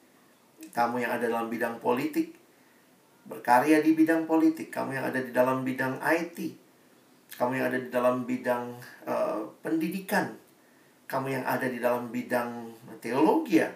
[0.76, 2.36] kamu yang ada dalam bidang politik,
[3.26, 6.38] berkarya di bidang politik, kamu yang ada di dalam bidang IT,
[7.36, 8.64] kamu yang ada di dalam bidang
[9.08, 10.36] uh, pendidikan,
[11.08, 13.70] kamu yang ada di dalam bidang teologi, ya,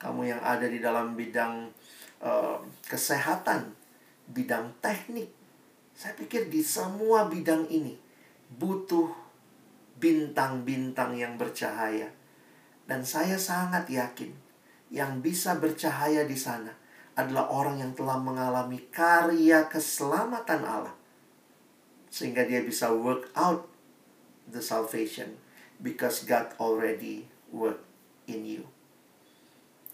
[0.00, 1.68] kamu yang ada di dalam bidang
[2.24, 2.56] uh,
[2.88, 3.76] kesehatan,
[4.32, 5.28] bidang teknik.
[5.92, 8.00] Saya pikir di semua bidang ini
[8.56, 9.12] butuh
[10.00, 12.08] bintang-bintang yang bercahaya.
[12.88, 14.32] Dan saya sangat yakin
[14.90, 16.74] yang bisa bercahaya di sana
[17.14, 20.94] adalah orang yang telah mengalami karya keselamatan Allah.
[22.10, 23.70] Sehingga dia bisa work out
[24.50, 25.38] the salvation
[25.78, 27.78] because God already work
[28.26, 28.66] in you.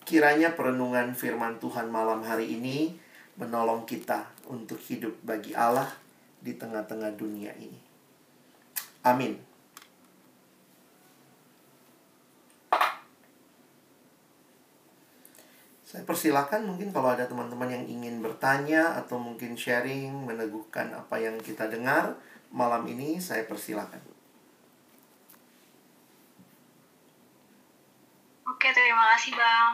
[0.06, 2.96] Kiranya perenungan firman Tuhan malam hari ini
[3.36, 5.92] menolong kita untuk hidup bagi Allah
[6.40, 7.80] di tengah-tengah dunia ini.
[9.04, 9.45] Amin.
[15.86, 21.38] Saya persilakan mungkin kalau ada teman-teman yang ingin bertanya atau mungkin sharing, meneguhkan apa yang
[21.38, 22.18] kita dengar
[22.50, 24.02] malam ini, saya persilakan.
[28.50, 29.72] Oke, terima kasih Bang.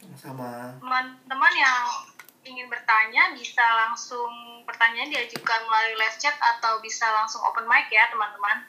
[0.00, 0.72] Sama-sama.
[0.80, 1.84] Teman-teman yang
[2.48, 8.08] ingin bertanya bisa langsung pertanyaan diajukan melalui live chat atau bisa langsung open mic ya
[8.08, 8.64] teman-teman.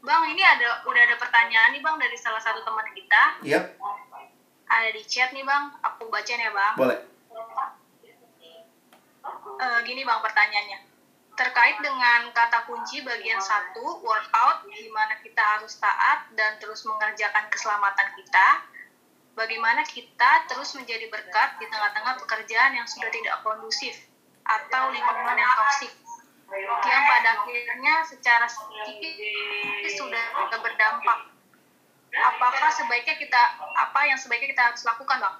[0.00, 3.22] Bang, ini ada udah ada pertanyaan nih Bang dari salah satu teman kita.
[3.44, 3.76] Yap,
[4.70, 6.74] Ada di chat nih Bang, aku bacain ya Bang.
[6.78, 6.98] boleh.
[9.60, 10.88] Eh, gini Bang pertanyaannya.
[11.36, 17.48] Terkait dengan kata kunci bagian satu workout, di mana kita harus taat dan terus mengerjakan
[17.52, 18.48] keselamatan kita,
[19.36, 23.96] bagaimana kita terus menjadi berkat di tengah-tengah pekerjaan yang sudah tidak kondusif
[24.44, 25.92] atau lingkungan yang toksik
[26.58, 29.14] yang pada akhirnya secara sedikit
[29.94, 31.30] sudah berdampak.
[32.10, 33.42] Apakah sebaiknya kita
[33.78, 35.36] apa yang sebaiknya kita harus lakukan, Bang?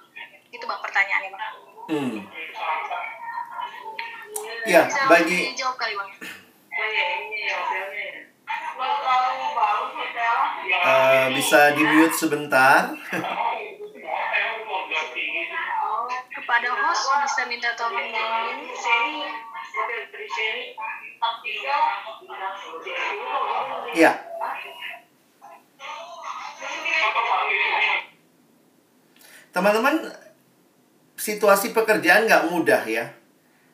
[0.55, 1.43] Itu Bang pertanyaannya, Bang.
[1.91, 2.17] Hmm.
[4.63, 6.11] Ya, Bisa bagi dijawab kali, Bang.
[10.71, 12.95] eh, bisa di mute sebentar.
[16.31, 18.07] Kepada host bisa minta tolong.
[23.95, 24.11] Ya.
[29.51, 29.95] Teman-teman,
[31.19, 33.11] situasi pekerjaan nggak mudah ya.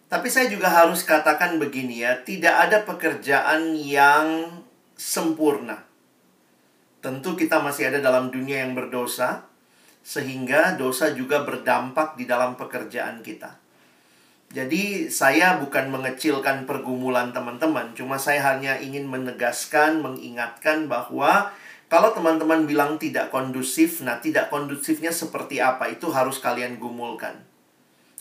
[0.07, 4.49] Tapi saya juga harus katakan begini ya, tidak ada pekerjaan yang
[4.95, 5.83] sempurna.
[7.03, 9.45] Tentu kita masih ada dalam dunia yang berdosa,
[10.01, 13.66] sehingga dosa juga berdampak di dalam pekerjaan kita.
[14.47, 21.51] Jadi saya bukan mengecilkan pergumulan teman-teman, cuma saya hanya ingin menegaskan, mengingatkan bahwa
[21.91, 27.43] kalau teman-teman bilang tidak kondusif, nah tidak kondusifnya seperti apa itu harus kalian gumulkan.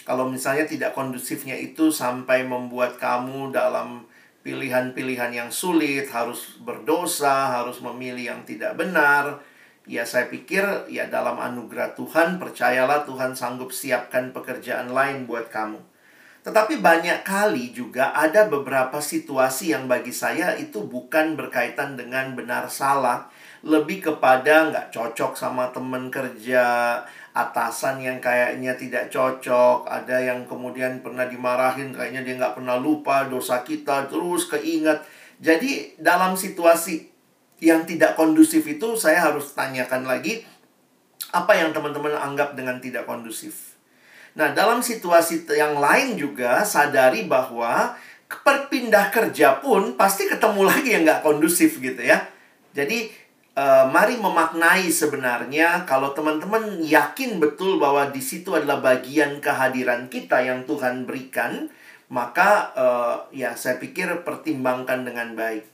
[0.07, 4.07] Kalau misalnya tidak kondusifnya itu sampai membuat kamu dalam
[4.47, 9.43] pilihan-pilihan yang sulit, harus berdosa, harus memilih yang tidak benar,
[9.87, 15.95] ya saya pikir ya dalam anugerah Tuhan, percayalah Tuhan sanggup siapkan pekerjaan lain buat kamu.
[16.47, 22.70] Tetapi banyak kali juga ada beberapa situasi yang bagi saya itu bukan berkaitan dengan benar
[22.70, 23.26] salah.
[23.66, 27.03] Lebih kepada nggak cocok sama temen kerja,
[27.34, 33.26] atasan yang kayaknya tidak cocok, ada yang kemudian pernah dimarahin, kayaknya dia nggak pernah lupa
[33.26, 35.03] dosa kita, terus keingat.
[35.42, 37.11] Jadi dalam situasi
[37.59, 40.47] yang tidak kondusif itu saya harus tanyakan lagi,
[41.34, 43.66] apa yang teman-teman anggap dengan tidak kondusif?
[44.37, 47.97] Nah, dalam situasi yang lain juga sadari bahwa
[48.28, 52.20] perpindah kerja pun pasti ketemu lagi yang nggak kondusif gitu ya.
[52.76, 53.09] Jadi,
[53.57, 60.45] eh, mari memaknai sebenarnya kalau teman-teman yakin betul bahwa di situ adalah bagian kehadiran kita
[60.45, 61.72] yang Tuhan berikan,
[62.12, 65.64] maka eh, ya saya pikir pertimbangkan dengan baik.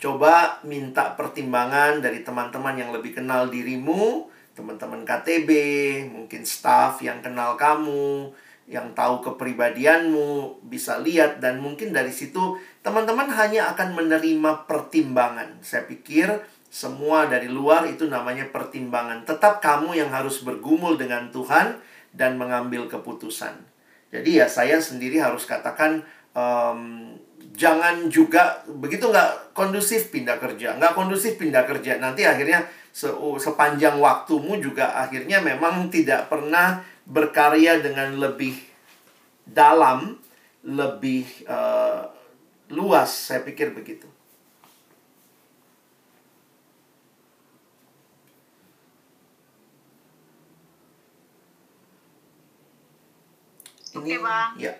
[0.00, 5.50] Coba minta pertimbangan dari teman-teman yang lebih kenal dirimu, teman-teman KTB,
[6.08, 8.32] mungkin staff yang kenal kamu,
[8.66, 15.60] yang tahu kepribadianmu, bisa lihat dan mungkin dari situ teman-teman hanya akan menerima pertimbangan.
[15.60, 16.32] Saya pikir
[16.66, 19.22] semua dari luar itu namanya pertimbangan.
[19.22, 21.78] Tetap kamu yang harus bergumul dengan Tuhan
[22.10, 23.54] dan mengambil keputusan.
[24.10, 26.02] Jadi ya saya sendiri harus katakan
[26.34, 27.12] em,
[27.54, 32.02] jangan juga begitu nggak kondusif pindah kerja, nggak kondusif pindah kerja.
[32.02, 32.66] Nanti akhirnya
[32.96, 38.56] se sepanjang waktumu juga akhirnya memang tidak pernah berkarya dengan lebih
[39.44, 40.16] dalam,
[40.64, 42.02] lebih eh,
[42.72, 43.12] luas.
[43.12, 44.08] Saya pikir begitu.
[53.96, 54.56] Oke, Bang.
[54.60, 54.72] ya.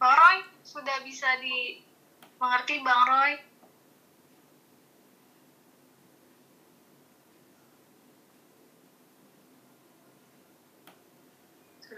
[0.00, 3.47] Bang Roy, sudah bisa dimengerti Bang Roy?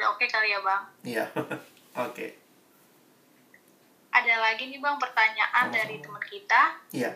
[0.01, 0.83] Sudah oke kali ya Bang?
[1.05, 1.25] Iya.
[2.09, 2.33] Oke.
[4.09, 5.77] Ada lagi nih Bang pertanyaan Sama-sama.
[5.77, 6.63] dari teman kita.
[6.89, 7.13] Iya,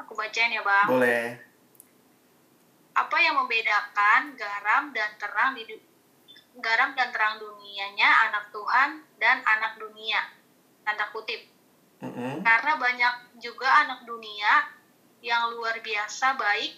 [0.00, 0.88] Aku bacain ya Bang.
[0.88, 1.36] boleh.
[2.96, 5.68] Apa yang membedakan garam dan terang di
[6.64, 10.32] garam dan terang dunianya anak Tuhan dan anak dunia?
[10.88, 11.44] Tanda kutip.
[12.00, 12.40] Mm-mm.
[12.40, 14.64] Karena banyak juga anak dunia
[15.20, 16.72] yang luar biasa baik,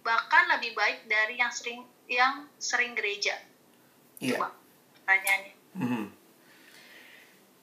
[0.00, 3.36] bahkan lebih baik dari yang sering yang sering gereja.
[4.20, 4.38] Iya.
[4.40, 4.48] Coba
[5.02, 5.52] pertanyaannya.
[5.76, 6.04] Mhm.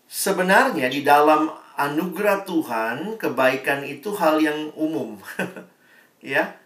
[0.06, 5.18] Sebenarnya di dalam anugerah Tuhan, kebaikan itu hal yang umum.
[6.22, 6.58] ya.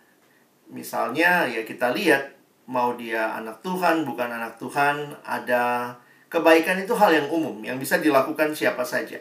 [0.67, 2.35] Misalnya ya kita lihat
[2.67, 5.95] mau dia anak Tuhan, bukan anak Tuhan, ada
[6.27, 9.15] kebaikan itu hal yang umum yang bisa dilakukan siapa saja.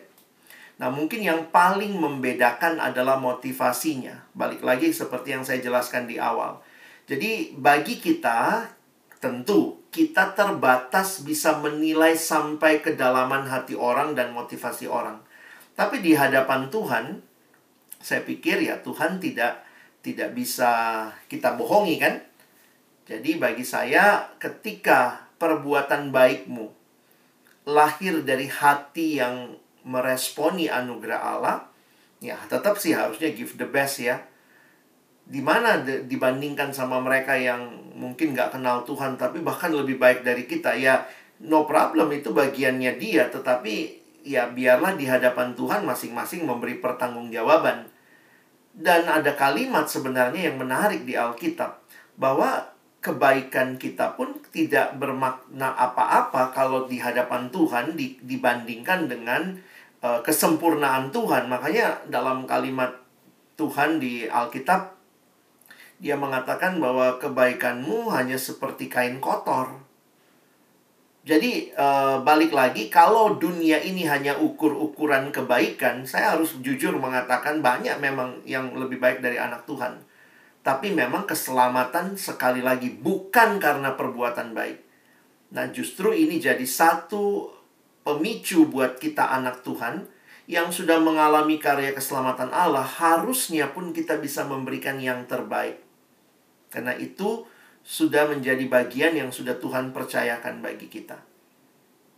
[0.76, 4.28] Nah, mungkin yang paling membedakan adalah motivasinya.
[4.36, 6.60] Balik lagi seperti yang saya jelaskan di awal.
[7.08, 8.68] Jadi, bagi kita
[9.18, 15.24] tentu kita terbatas bisa menilai sampai kedalaman hati orang dan motivasi orang.
[15.72, 17.20] Tapi di hadapan Tuhan,
[18.00, 19.64] saya pikir ya Tuhan tidak
[20.04, 20.70] tidak bisa
[21.26, 22.20] kita bohongi kan?
[23.06, 26.66] Jadi bagi saya ketika perbuatan baikmu
[27.66, 31.56] lahir dari hati yang meresponi anugerah Allah,
[32.18, 34.22] ya tetap sih harusnya give the best ya.
[35.26, 40.44] Di mana dibandingkan sama mereka yang mungkin nggak kenal Tuhan tapi bahkan lebih baik dari
[40.44, 41.08] kita ya
[41.48, 47.86] no problem itu bagiannya dia tetapi ya biarlah di hadapan Tuhan masing-masing memberi pertanggungjawaban.
[48.76, 51.80] Dan ada kalimat sebenarnya yang menarik di Alkitab
[52.18, 52.68] bahwa
[53.00, 59.56] kebaikan kita pun tidak bermakna apa-apa kalau di hadapan Tuhan di, dibandingkan dengan
[60.04, 61.48] uh, kesempurnaan Tuhan.
[61.48, 62.92] Makanya dalam kalimat
[63.56, 64.95] Tuhan di Alkitab
[65.96, 69.80] dia mengatakan bahwa kebaikanmu hanya seperti kain kotor.
[71.26, 77.98] Jadi uh, balik lagi kalau dunia ini hanya ukur-ukuran kebaikan, saya harus jujur mengatakan banyak
[77.98, 80.06] memang yang lebih baik dari anak Tuhan.
[80.62, 84.78] Tapi memang keselamatan sekali lagi bukan karena perbuatan baik.
[85.50, 87.50] Nah, justru ini jadi satu
[88.06, 90.06] pemicu buat kita anak Tuhan
[90.46, 95.85] yang sudah mengalami karya keselamatan Allah, harusnya pun kita bisa memberikan yang terbaik.
[96.76, 97.48] Karena itu
[97.80, 101.16] sudah menjadi bagian yang sudah Tuhan percayakan bagi kita.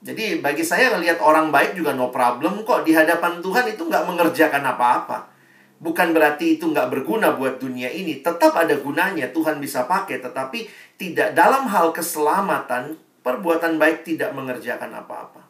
[0.03, 4.03] Jadi bagi saya ngelihat orang baik juga no problem kok di hadapan Tuhan itu nggak
[4.03, 5.31] mengerjakan apa-apa.
[5.79, 8.19] Bukan berarti itu nggak berguna buat dunia ini.
[8.19, 10.19] Tetap ada gunanya, Tuhan bisa pakai.
[10.19, 10.67] Tetapi
[10.99, 15.47] tidak dalam hal keselamatan, perbuatan baik tidak mengerjakan apa-apa.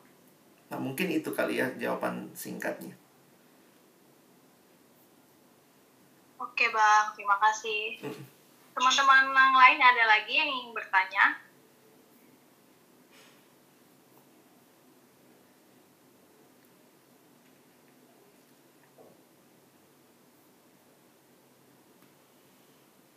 [0.68, 2.92] Nah mungkin itu kali ya jawaban singkatnya.
[6.36, 7.96] Oke Bang, terima kasih.
[8.78, 11.42] Teman-teman yang lain ada lagi yang ingin bertanya?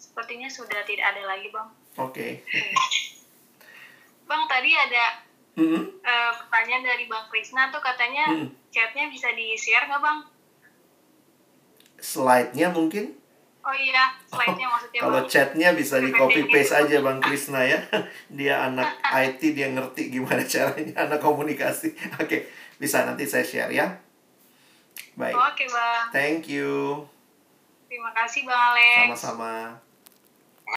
[0.01, 1.69] Sepertinya sudah tidak ada lagi, Bang.
[2.01, 2.41] Oke.
[4.25, 5.21] Bang, tadi ada
[5.53, 6.01] Mm-mm.
[6.01, 8.49] eh, pertanyaan dari Bang Krisna tuh katanya Hmm.
[8.73, 10.19] chatnya bisa di-share nggak, Bang?
[12.01, 13.20] Slide-nya mungkin?
[13.61, 15.29] Oh iya, slide-nya maksudnya, Kalau Bang.
[15.29, 17.77] chatnya bisa di copy paste aja Bang Krisna ya.
[18.37, 21.93] Dia anak IT, dia ngerti gimana caranya anak komunikasi.
[22.21, 22.49] Oke,
[22.81, 23.85] bisa nanti saya share ya.
[25.13, 25.37] Baik.
[25.37, 26.09] Oke, Bang.
[26.09, 27.05] Thank you.
[27.85, 29.13] Terima kasih, Bang Alex.
[29.13, 29.77] Sama-sama.